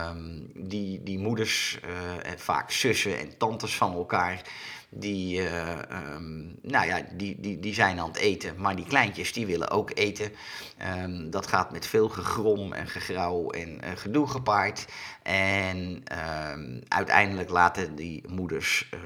Um, 0.09 0.51
die, 0.55 1.03
die 1.03 1.19
moeders, 1.19 1.79
uh, 1.85 2.31
vaak 2.37 2.71
zussen 2.71 3.19
en 3.19 3.37
tantes 3.37 3.75
van 3.75 3.93
elkaar, 3.93 4.41
die, 4.93 5.41
uh, 5.41 5.79
um, 6.15 6.59
nou 6.61 6.87
ja, 6.87 7.01
die, 7.13 7.39
die, 7.39 7.59
die 7.59 7.73
zijn 7.73 7.99
aan 7.99 8.07
het 8.07 8.17
eten. 8.17 8.53
Maar 8.57 8.75
die 8.75 8.85
kleintjes 8.85 9.33
die 9.33 9.45
willen 9.45 9.69
ook 9.69 9.91
eten. 9.93 10.31
Um, 11.03 11.29
dat 11.29 11.47
gaat 11.47 11.71
met 11.71 11.85
veel 11.87 12.09
gegrom 12.09 12.73
en 12.73 12.87
gegrauw 12.87 13.49
en 13.49 13.69
uh, 13.69 13.89
gedoe 13.95 14.27
gepaard. 14.27 14.85
En 15.23 16.03
uiteindelijk 16.87 17.49
laten 17.49 17.95
die 17.95 18.23
moeders 18.27 18.89
uh, 18.93 18.99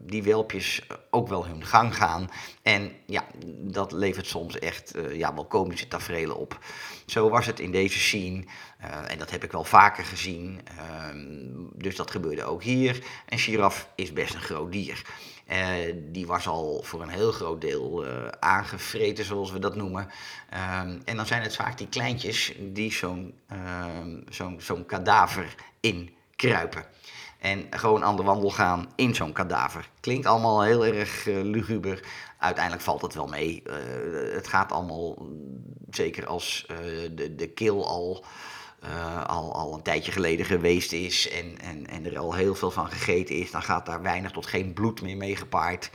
die 0.00 0.22
welpjes 0.22 0.86
ook 1.10 1.28
wel 1.28 1.46
hun 1.46 1.64
gang 1.64 1.96
gaan. 1.96 2.28
En 2.62 2.92
ja, 3.06 3.24
dat 3.46 3.92
levert 3.92 4.26
soms 4.26 4.58
echt 4.58 4.94
ja, 5.12 5.34
wel 5.34 5.46
komische 5.46 5.88
tafereelen 5.88 6.36
op. 6.36 6.58
Zo 7.06 7.28
was 7.28 7.46
het 7.46 7.60
in 7.60 7.70
deze 7.70 7.98
scene. 7.98 8.44
en 9.06 9.18
dat 9.18 9.30
heb 9.30 9.44
ik 9.44 9.52
wel 9.52 9.64
vaker 9.64 10.04
gezien. 10.04 10.60
dus 11.74 11.96
dat 11.96 12.10
gebeurde 12.10 12.44
ook 12.44 12.62
hier. 12.62 13.04
Een 13.28 13.38
giraf 13.38 13.88
is 13.94 14.12
best 14.12 14.34
een 14.34 14.40
groot 14.40 14.72
dier. 14.72 15.02
Uh, 15.50 15.94
die 15.96 16.26
was 16.26 16.46
al 16.46 16.82
voor 16.82 17.02
een 17.02 17.08
heel 17.08 17.32
groot 17.32 17.60
deel 17.60 18.06
uh, 18.06 18.28
aangevreten, 18.40 19.24
zoals 19.24 19.52
we 19.52 19.58
dat 19.58 19.74
noemen. 19.74 20.08
Um, 20.82 21.02
en 21.04 21.16
dan 21.16 21.26
zijn 21.26 21.42
het 21.42 21.56
vaak 21.56 21.78
die 21.78 21.88
kleintjes 21.88 22.52
die 22.58 22.92
zo'n 22.92 23.34
uh, 23.52 23.84
zo'n 24.28 24.60
zo'n 24.60 24.86
kadaver 24.86 25.54
inkruipen. 25.80 26.84
En 27.38 27.66
gewoon 27.70 28.04
aan 28.04 28.16
de 28.16 28.22
wandel 28.22 28.50
gaan 28.50 28.92
in 28.96 29.14
zo'n 29.14 29.32
kadaver. 29.32 29.88
Klinkt 30.00 30.26
allemaal 30.26 30.62
heel 30.62 30.86
erg 30.86 31.26
uh, 31.26 31.42
luguber. 31.42 32.06
Uiteindelijk 32.38 32.84
valt 32.84 33.02
het 33.02 33.14
wel 33.14 33.26
mee. 33.26 33.62
het 34.32 34.48
gaat 34.48 34.72
allemaal, 34.72 35.28
zeker 35.90 36.26
als 36.26 36.66
de, 37.14 37.34
de 37.36 37.48
keel 37.48 37.86
al 37.86 38.24
uh, 38.84 39.24
al, 39.24 39.54
al 39.54 39.74
een 39.74 39.82
tijdje 39.82 40.12
geleden 40.12 40.46
geweest 40.46 40.92
is 40.92 41.28
en, 41.28 41.58
en, 41.58 41.86
en 41.86 42.06
er 42.06 42.18
al 42.18 42.34
heel 42.34 42.54
veel 42.54 42.70
van 42.70 42.90
gegeten 42.90 43.34
is, 43.34 43.50
dan 43.50 43.62
gaat 43.62 43.86
daar 43.86 44.02
weinig 44.02 44.30
tot 44.30 44.46
geen 44.46 44.72
bloed 44.72 45.02
meer 45.02 45.16
mee 45.16 45.36
gepaard. 45.36 45.90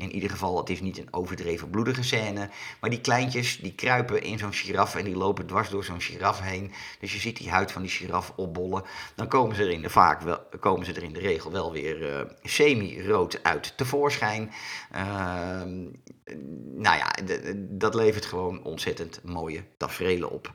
In 0.00 0.12
ieder 0.14 0.30
geval, 0.30 0.56
het 0.56 0.70
is 0.70 0.80
niet 0.80 0.98
een 0.98 1.08
overdreven 1.10 1.70
bloedige 1.70 2.02
scène. 2.02 2.48
Maar 2.80 2.90
die 2.90 3.00
kleintjes, 3.00 3.58
die 3.58 3.74
kruipen 3.74 4.22
in 4.22 4.38
zo'n 4.38 4.52
giraf 4.52 4.94
en 4.94 5.04
die 5.04 5.16
lopen 5.16 5.46
dwars 5.46 5.68
door 5.68 5.84
zo'n 5.84 6.00
giraf 6.00 6.40
heen. 6.40 6.72
Dus 7.00 7.12
je 7.12 7.18
ziet 7.18 7.36
die 7.36 7.50
huid 7.50 7.72
van 7.72 7.82
die 7.82 7.90
giraf 7.90 8.32
opbollen. 8.36 8.82
Dan 9.14 9.28
komen 9.28 9.56
ze 9.56 9.62
er 9.62 9.70
in 9.70 9.82
de, 9.82 9.90
vaak 9.90 10.20
wel, 10.20 10.38
komen 10.60 10.86
ze 10.86 10.92
er 10.92 11.02
in 11.02 11.12
de 11.12 11.20
regel 11.20 11.52
wel 11.52 11.72
weer 11.72 12.12
uh, 12.12 12.20
semi-rood 12.42 13.42
uit 13.42 13.76
tevoorschijn. 13.76 14.50
Uh, 14.94 15.62
nou 16.74 16.96
ja, 16.96 17.12
dat 17.54 17.94
levert 17.94 18.24
gewoon 18.24 18.64
ontzettend 18.64 19.20
mooie 19.24 19.64
tafereelen 19.76 20.30
op. 20.30 20.52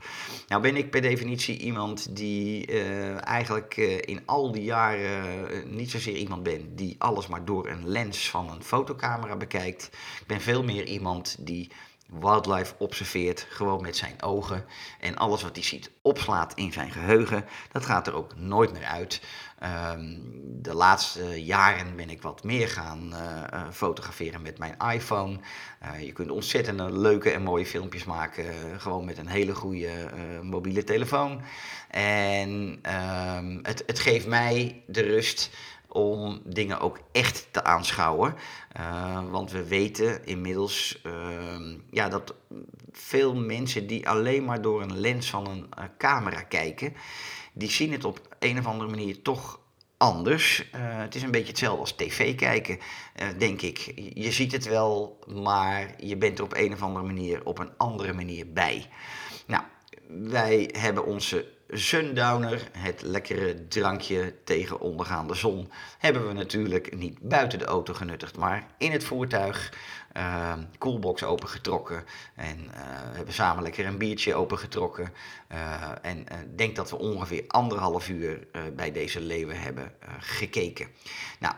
Nou 0.48 0.62
ben 0.62 0.76
ik 0.76 0.90
per 0.90 1.00
definitie 1.00 1.58
iemand 1.58 2.16
die 2.16 2.72
uh, 2.72 3.26
eigenlijk 3.26 3.76
uh, 3.76 3.98
in 4.00 4.22
al 4.24 4.52
die 4.52 4.64
jaren 4.64 5.76
niet 5.76 5.90
zozeer 5.90 6.16
iemand 6.16 6.42
ben 6.42 6.76
die 6.76 6.94
alles 6.98 7.26
maar 7.26 7.44
door 7.44 7.68
een 7.68 7.88
lens 7.88 8.30
van 8.30 8.50
een 8.50 8.62
fotocamera 8.62 9.35
bekijkt. 9.36 9.90
Ik 10.20 10.26
ben 10.26 10.40
veel 10.40 10.62
meer 10.62 10.84
iemand 10.84 11.36
die 11.38 11.70
wildlife 12.06 12.74
observeert, 12.78 13.46
gewoon 13.50 13.82
met 13.82 13.96
zijn 13.96 14.22
ogen. 14.22 14.64
En 15.00 15.16
alles 15.16 15.42
wat 15.42 15.56
hij 15.56 15.64
ziet 15.64 15.90
opslaat 16.02 16.54
in 16.54 16.72
zijn 16.72 16.90
geheugen. 16.90 17.44
Dat 17.72 17.84
gaat 17.84 18.06
er 18.06 18.14
ook 18.14 18.36
nooit 18.36 18.72
meer 18.72 18.84
uit. 18.84 19.20
Um, 19.92 20.22
de 20.62 20.74
laatste 20.74 21.44
jaren 21.44 21.96
ben 21.96 22.10
ik 22.10 22.22
wat 22.22 22.44
meer 22.44 22.68
gaan 22.68 23.10
uh, 23.12 23.70
fotograferen 23.72 24.42
met 24.42 24.58
mijn 24.58 24.76
iPhone. 24.92 25.38
Uh, 25.82 26.04
je 26.04 26.12
kunt 26.12 26.30
ontzettend 26.30 26.80
leuke 26.90 27.30
en 27.30 27.42
mooie 27.42 27.66
filmpjes 27.66 28.04
maken, 28.04 28.80
gewoon 28.80 29.04
met 29.04 29.18
een 29.18 29.28
hele 29.28 29.54
goede 29.54 29.90
mobiele 30.42 30.84
telefoon. 30.84 31.42
En 31.90 32.50
um, 33.38 33.58
het, 33.62 33.82
het 33.86 33.98
geeft 33.98 34.26
mij 34.26 34.82
de 34.86 35.02
rust 35.02 35.50
om 35.96 36.40
dingen 36.44 36.80
ook 36.80 37.00
echt 37.12 37.48
te 37.50 37.64
aanschouwen. 37.64 38.34
Uh, 38.78 39.30
want 39.30 39.50
we 39.50 39.64
weten 39.68 40.26
inmiddels 40.26 41.02
uh, 41.06 41.76
ja, 41.90 42.08
dat 42.08 42.34
veel 42.92 43.34
mensen 43.34 43.86
die 43.86 44.08
alleen 44.08 44.44
maar 44.44 44.62
door 44.62 44.82
een 44.82 44.98
lens 44.98 45.30
van 45.30 45.46
een 45.46 45.66
uh, 45.78 45.84
camera 45.98 46.42
kijken, 46.42 46.94
die 47.52 47.70
zien 47.70 47.92
het 47.92 48.04
op 48.04 48.36
een 48.38 48.58
of 48.58 48.66
andere 48.66 48.90
manier 48.90 49.22
toch 49.22 49.60
anders. 49.96 50.68
het 50.76 51.14
is 51.14 51.22
een 51.22 51.30
beetje 51.30 51.48
hetzelfde 51.48 51.80
als 51.80 51.92
tv 51.92 52.34
kijken, 52.34 52.78
denk 53.38 53.62
ik. 53.62 53.92
Je 54.14 54.32
ziet 54.32 54.52
het 54.52 54.64
wel, 54.64 55.18
maar 55.26 55.94
je 55.98 56.16
bent 56.16 56.38
er 56.38 56.44
op 56.44 56.56
een 56.56 56.72
of 56.72 56.82
andere 56.82 57.06
manier 57.06 57.44
op 57.44 57.58
een 57.58 57.70
andere 57.76 58.12
manier 58.12 58.52
bij. 58.52 58.86
Nou, 59.46 59.62
wij 60.08 60.70
hebben 60.72 61.04
onze 61.04 61.55
Sundowner, 61.68 62.68
het 62.72 63.02
lekkere 63.02 63.68
drankje 63.68 64.34
tegen 64.44 64.80
ondergaande 64.80 65.34
zon, 65.34 65.70
hebben 65.98 66.26
we 66.26 66.32
natuurlijk 66.32 66.96
niet 66.96 67.18
buiten 67.20 67.58
de 67.58 67.64
auto 67.64 67.94
genuttigd, 67.94 68.36
maar 68.36 68.66
in 68.78 68.92
het 68.92 69.04
voertuig. 69.04 69.72
Uh, 70.16 70.52
coolbox 70.78 71.22
opengetrokken 71.22 72.04
en 72.34 72.58
uh, 72.58 72.70
hebben 73.12 73.34
samen 73.34 73.62
lekker 73.62 73.86
een 73.86 73.98
biertje 73.98 74.34
opengetrokken. 74.34 75.12
Uh, 75.52 75.82
en 76.02 76.18
ik 76.18 76.58
denk 76.58 76.76
dat 76.76 76.90
we 76.90 76.98
ongeveer 76.98 77.44
anderhalf 77.48 78.08
uur 78.08 78.46
bij 78.76 78.92
deze 78.92 79.20
leeuwen 79.20 79.60
hebben 79.60 79.92
gekeken. 80.18 80.86
Nou, 81.38 81.54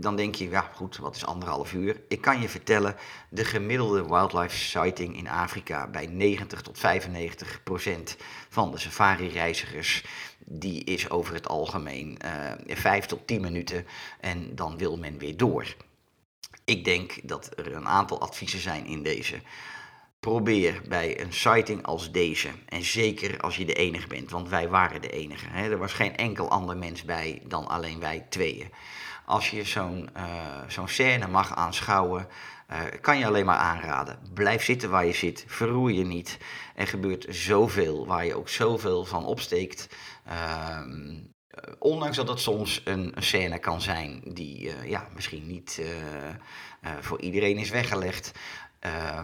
dan 0.00 0.16
denk 0.16 0.34
je, 0.34 0.48
ja 0.48 0.70
goed, 0.74 0.96
wat 0.96 1.16
is 1.16 1.26
anderhalf 1.26 1.72
uur? 1.72 2.00
Ik 2.08 2.20
kan 2.20 2.40
je 2.40 2.48
vertellen, 2.48 2.96
de 3.28 3.44
gemiddelde 3.44 4.08
wildlife 4.08 4.56
sighting 4.56 5.16
in 5.16 5.28
Afrika 5.28 5.88
bij 5.88 6.06
90 6.06 6.62
tot 6.62 6.78
95 6.78 7.62
procent 7.62 8.16
van 8.48 8.70
de 8.70 8.78
safari-reizigers, 8.78 10.04
die 10.38 10.84
is 10.84 11.10
over 11.10 11.34
het 11.34 11.48
algemeen 11.48 12.18
uh, 12.66 12.76
5 12.76 13.06
tot 13.06 13.26
10 13.26 13.40
minuten 13.40 13.86
en 14.20 14.54
dan 14.54 14.78
wil 14.78 14.96
men 14.98 15.18
weer 15.18 15.36
door. 15.36 15.74
Ik 16.64 16.84
denk 16.84 17.28
dat 17.28 17.50
er 17.56 17.74
een 17.74 17.88
aantal 17.88 18.20
adviezen 18.20 18.60
zijn 18.60 18.86
in 18.86 19.02
deze. 19.02 19.40
Probeer 20.20 20.82
bij 20.88 21.20
een 21.20 21.32
sighting 21.32 21.82
als 21.86 22.12
deze, 22.12 22.48
en 22.68 22.82
zeker 22.82 23.40
als 23.40 23.56
je 23.56 23.64
de 23.64 23.74
enige 23.74 24.06
bent, 24.06 24.30
want 24.30 24.48
wij 24.48 24.68
waren 24.68 25.00
de 25.00 25.10
enige. 25.10 25.46
Hè? 25.48 25.70
Er 25.70 25.78
was 25.78 25.92
geen 25.92 26.16
enkel 26.16 26.50
ander 26.50 26.76
mens 26.76 27.04
bij 27.04 27.42
dan 27.46 27.68
alleen 27.68 28.00
wij 28.00 28.26
tweeën 28.28 28.70
als 29.24 29.50
je 29.50 29.64
zo'n 29.64 30.08
uh, 30.16 30.22
zo'n 30.68 30.88
scène 30.88 31.26
mag 31.26 31.56
aanschouwen, 31.56 32.28
uh, 32.70 32.78
kan 33.00 33.18
je 33.18 33.26
alleen 33.26 33.44
maar 33.44 33.56
aanraden. 33.56 34.18
Blijf 34.34 34.64
zitten 34.64 34.90
waar 34.90 35.06
je 35.06 35.12
zit, 35.12 35.44
verroer 35.46 35.92
je 35.92 36.04
niet. 36.04 36.38
Er 36.74 36.86
gebeurt 36.86 37.26
zoveel 37.28 38.06
waar 38.06 38.24
je 38.24 38.34
ook 38.34 38.48
zoveel 38.48 39.04
van 39.04 39.24
opsteekt. 39.24 39.88
Uh, 40.28 40.80
ondanks 41.78 42.16
dat 42.16 42.28
het 42.28 42.40
soms 42.40 42.80
een, 42.84 43.14
scène 43.16 43.58
kan 43.58 43.80
zijn 43.80 44.20
die 44.24 44.72
ja, 44.84 45.08
misschien 45.14 45.46
niet 45.46 45.82
voor 47.00 47.20
iedereen 47.20 47.56
is 47.56 47.70
weggelegd. 47.70 48.32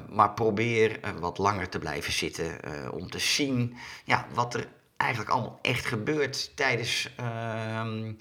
maar 0.09 0.33
probeer 0.33 1.01
wat 1.19 1.39
langer 1.39 1.69
te 1.69 1.79
blijven 1.79 2.13
zitten 2.13 2.61
om 2.93 3.11
te 3.11 3.19
zien 3.19 3.77
ja, 4.05 4.27
wat 4.35 4.55
er 4.55 4.69
eigenlijk 4.97 5.31
allemaal 5.31 5.59
echt 5.63 5.87
gebeurt 5.87 6.57
tijdens 6.57 7.11
ehm, 7.17 8.13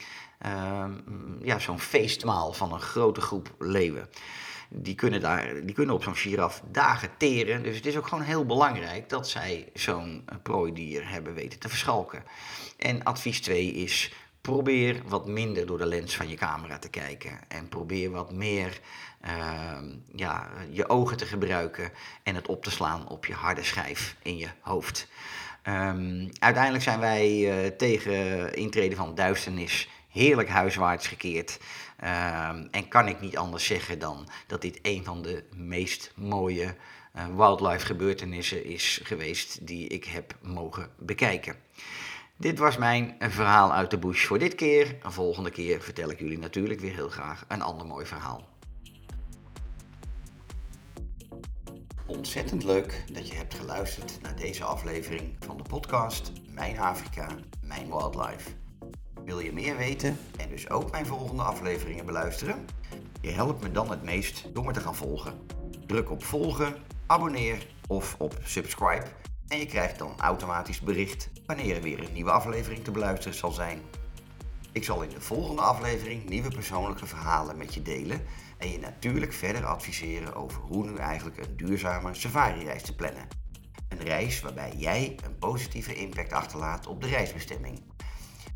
ja, 1.41 1.60
zo'n 1.60 1.80
feestmaal 1.80 2.54
van 2.54 2.74
een 2.74 2.82
grote 2.82 3.21
groep 3.21 3.56
leeuwen. 3.60 4.10
Die 4.69 4.95
kunnen, 4.95 5.21
daar, 5.21 5.65
die 5.65 5.76
kunnen 5.76 5.95
op 5.95 6.04
zo'n 6.04 6.15
giraf 6.15 6.62
dagen 6.71 7.10
teren. 7.17 7.63
Dus 7.63 7.76
het 7.76 7.86
is 7.86 7.98
ook 7.98 8.08
gewoon 8.08 8.24
heel 8.24 8.45
belangrijk 8.45 9.10
dat 9.10 9.30
zij 9.30 9.69
zo'n 9.74 10.24
eh, 10.26 10.36
prooidier 10.43 11.10
hebben 11.10 11.34
weten 11.34 11.60
te 11.60 11.69
verschalken. 11.69 12.24
En 12.78 13.04
advies 13.04 13.41
2 13.41 13.71
is: 13.71 14.13
probeer 14.41 15.02
wat 15.08 15.28
minder 15.28 15.65
door 15.65 15.78
de 15.78 15.86
lens 15.86 16.15
van 16.15 16.30
je 16.30 16.36
camera 16.36 16.78
te 16.80 16.89
kijken. 16.89 17.39
En 17.48 17.69
probeer 17.69 18.12
wat 18.12 18.34
meer 18.34 18.80
uh, 19.26 19.78
ja, 20.15 20.50
je 20.69 20.89
ogen 20.89 21.17
te 21.17 21.26
gebruiken 21.26 21.91
en 22.24 22.36
het 22.36 22.48
op 22.48 22.63
te 22.63 22.71
slaan 22.71 23.10
op 23.10 23.26
je 23.26 23.34
harde 23.34 23.63
schijf 23.63 24.15
in 24.21 24.38
je 24.38 24.48
hoofd. 24.60 25.08
Um, 25.67 26.30
uiteindelijk 26.39 26.84
zijn 26.84 27.00
wij 27.00 27.30
uh, 27.30 27.67
tegen 27.78 28.54
intreden 28.54 28.98
van 28.98 29.15
duisternis 29.15 29.89
heerlijk 30.15 30.49
huiswaarts 30.49 31.08
gekeerd. 31.08 31.60
Um, 32.04 32.67
en 32.71 32.88
kan 32.88 33.08
ik 33.08 33.21
niet 33.21 33.38
anders 33.38 33.65
zeggen 33.65 33.99
dan 33.99 34.28
dat 34.47 34.62
dit 34.62 34.80
een 34.82 35.04
van 35.04 35.21
de 35.21 35.43
meest 35.56 36.12
mooie 36.15 36.75
uh, 37.15 37.25
wildlife 37.36 37.86
gebeurtenissen 37.86 38.65
is 38.65 38.99
geweest 39.04 39.67
die 39.67 39.88
ik 39.88 40.06
heb 40.06 40.36
mogen 40.41 40.89
bekijken. 40.97 41.56
Dit 42.38 42.60
was 42.60 42.78
mijn 42.78 43.15
verhaal 43.19 43.73
uit 43.73 43.91
de 43.91 43.97
bush 43.97 44.25
voor 44.25 44.39
dit 44.39 44.56
keer. 44.56 44.95
Volgende 45.01 45.51
keer 45.51 45.82
vertel 45.82 46.10
ik 46.10 46.19
jullie 46.19 46.38
natuurlijk 46.38 46.80
weer 46.80 46.93
heel 46.93 47.10
graag 47.10 47.45
een 47.47 47.62
ander 47.62 47.88
mooi 47.88 48.06
verhaal. 48.06 48.47
Ontzettend 52.06 52.63
leuk 52.63 53.04
dat 53.13 53.28
je 53.28 53.36
hebt 53.36 53.54
geluisterd 53.54 54.21
naar 54.21 54.36
deze 54.36 54.63
aflevering 54.63 55.36
van 55.39 55.58
de 55.58 55.63
podcast 55.63 56.32
Mijn 56.49 56.80
Afrika, 56.80 57.28
Mijn 57.62 57.88
Wildlife. 57.88 58.64
Wil 59.25 59.39
je 59.39 59.53
meer 59.53 59.77
weten 59.77 60.17
en 60.38 60.49
dus 60.49 60.69
ook 60.69 60.91
mijn 60.91 61.05
volgende 61.05 61.43
afleveringen 61.43 62.05
beluisteren? 62.05 62.65
Je 63.21 63.31
helpt 63.31 63.61
me 63.61 63.71
dan 63.71 63.89
het 63.89 64.03
meest 64.03 64.53
door 64.53 64.65
me 64.65 64.73
te 64.73 64.79
gaan 64.79 64.95
volgen. 64.95 65.33
Druk 65.85 66.11
op 66.11 66.23
volgen, 66.23 66.75
abonneer 67.05 67.67
of 67.88 68.15
op 68.19 68.39
subscribe 68.43 69.05
en 69.47 69.59
je 69.59 69.65
krijgt 69.65 69.99
dan 69.99 70.19
automatisch 70.19 70.79
bericht 70.79 71.29
wanneer 71.45 71.75
er 71.75 71.81
weer 71.81 71.99
een 71.99 72.13
nieuwe 72.13 72.31
aflevering 72.31 72.83
te 72.83 72.91
beluisteren 72.91 73.38
zal 73.38 73.51
zijn. 73.51 73.81
Ik 74.71 74.83
zal 74.83 75.01
in 75.01 75.09
de 75.09 75.21
volgende 75.21 75.61
aflevering 75.61 76.29
nieuwe 76.29 76.49
persoonlijke 76.49 77.05
verhalen 77.05 77.57
met 77.57 77.73
je 77.73 77.81
delen 77.81 78.21
en 78.57 78.71
je 78.71 78.79
natuurlijk 78.79 79.33
verder 79.33 79.65
adviseren 79.65 80.35
over 80.35 80.61
hoe 80.61 80.85
nu 80.85 80.95
eigenlijk 80.95 81.38
een 81.38 81.57
duurzame 81.57 82.13
safari-reis 82.13 82.83
te 82.83 82.95
plannen. 82.95 83.27
Een 83.89 84.03
reis 84.03 84.41
waarbij 84.41 84.73
jij 84.77 85.15
een 85.23 85.38
positieve 85.38 85.95
impact 85.95 86.33
achterlaat 86.33 86.88
op 86.88 87.01
de 87.01 87.07
reisbestemming. 87.07 87.81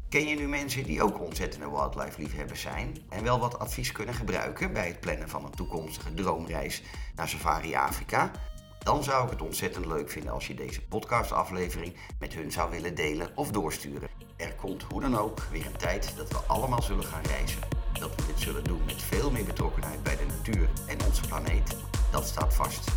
Ken 0.09 0.27
je 0.27 0.35
nu 0.35 0.47
mensen 0.47 0.83
die 0.83 1.03
ook 1.03 1.21
ontzettende 1.21 1.69
wildlife 1.69 2.21
liefhebbers 2.21 2.61
zijn 2.61 2.97
en 3.09 3.23
wel 3.23 3.39
wat 3.39 3.59
advies 3.59 3.91
kunnen 3.91 4.13
gebruiken 4.13 4.73
bij 4.73 4.87
het 4.87 4.99
plannen 4.99 5.29
van 5.29 5.45
een 5.45 5.51
toekomstige 5.51 6.13
droomreis 6.13 6.83
naar 7.15 7.29
Safari 7.29 7.75
Afrika? 7.75 8.31
Dan 8.79 9.03
zou 9.03 9.25
ik 9.25 9.29
het 9.29 9.41
ontzettend 9.41 9.85
leuk 9.85 10.09
vinden 10.09 10.31
als 10.31 10.47
je 10.47 10.53
deze 10.53 10.81
podcastaflevering 10.81 11.95
met 12.19 12.33
hun 12.33 12.51
zou 12.51 12.71
willen 12.71 12.95
delen 12.95 13.31
of 13.35 13.51
doorsturen. 13.51 14.09
Er 14.37 14.55
komt 14.55 14.83
hoe 14.83 15.01
dan 15.01 15.17
ook 15.17 15.41
weer 15.51 15.65
een 15.65 15.77
tijd 15.77 16.13
dat 16.17 16.29
we 16.29 16.37
allemaal 16.37 16.81
zullen 16.81 17.05
gaan 17.05 17.23
reizen. 17.23 17.61
Dat 17.99 18.15
we 18.15 18.25
dit 18.25 18.39
zullen 18.39 18.63
doen 18.63 18.81
met 18.85 19.01
veel 19.01 19.31
meer 19.31 19.45
betrokkenheid 19.45 20.03
bij 20.03 20.17
de 20.17 20.25
natuur 20.25 20.69
en 20.87 21.05
onze 21.05 21.27
planeet, 21.27 21.75
dat 22.11 22.27
staat 22.27 22.53
vast. 22.53 22.91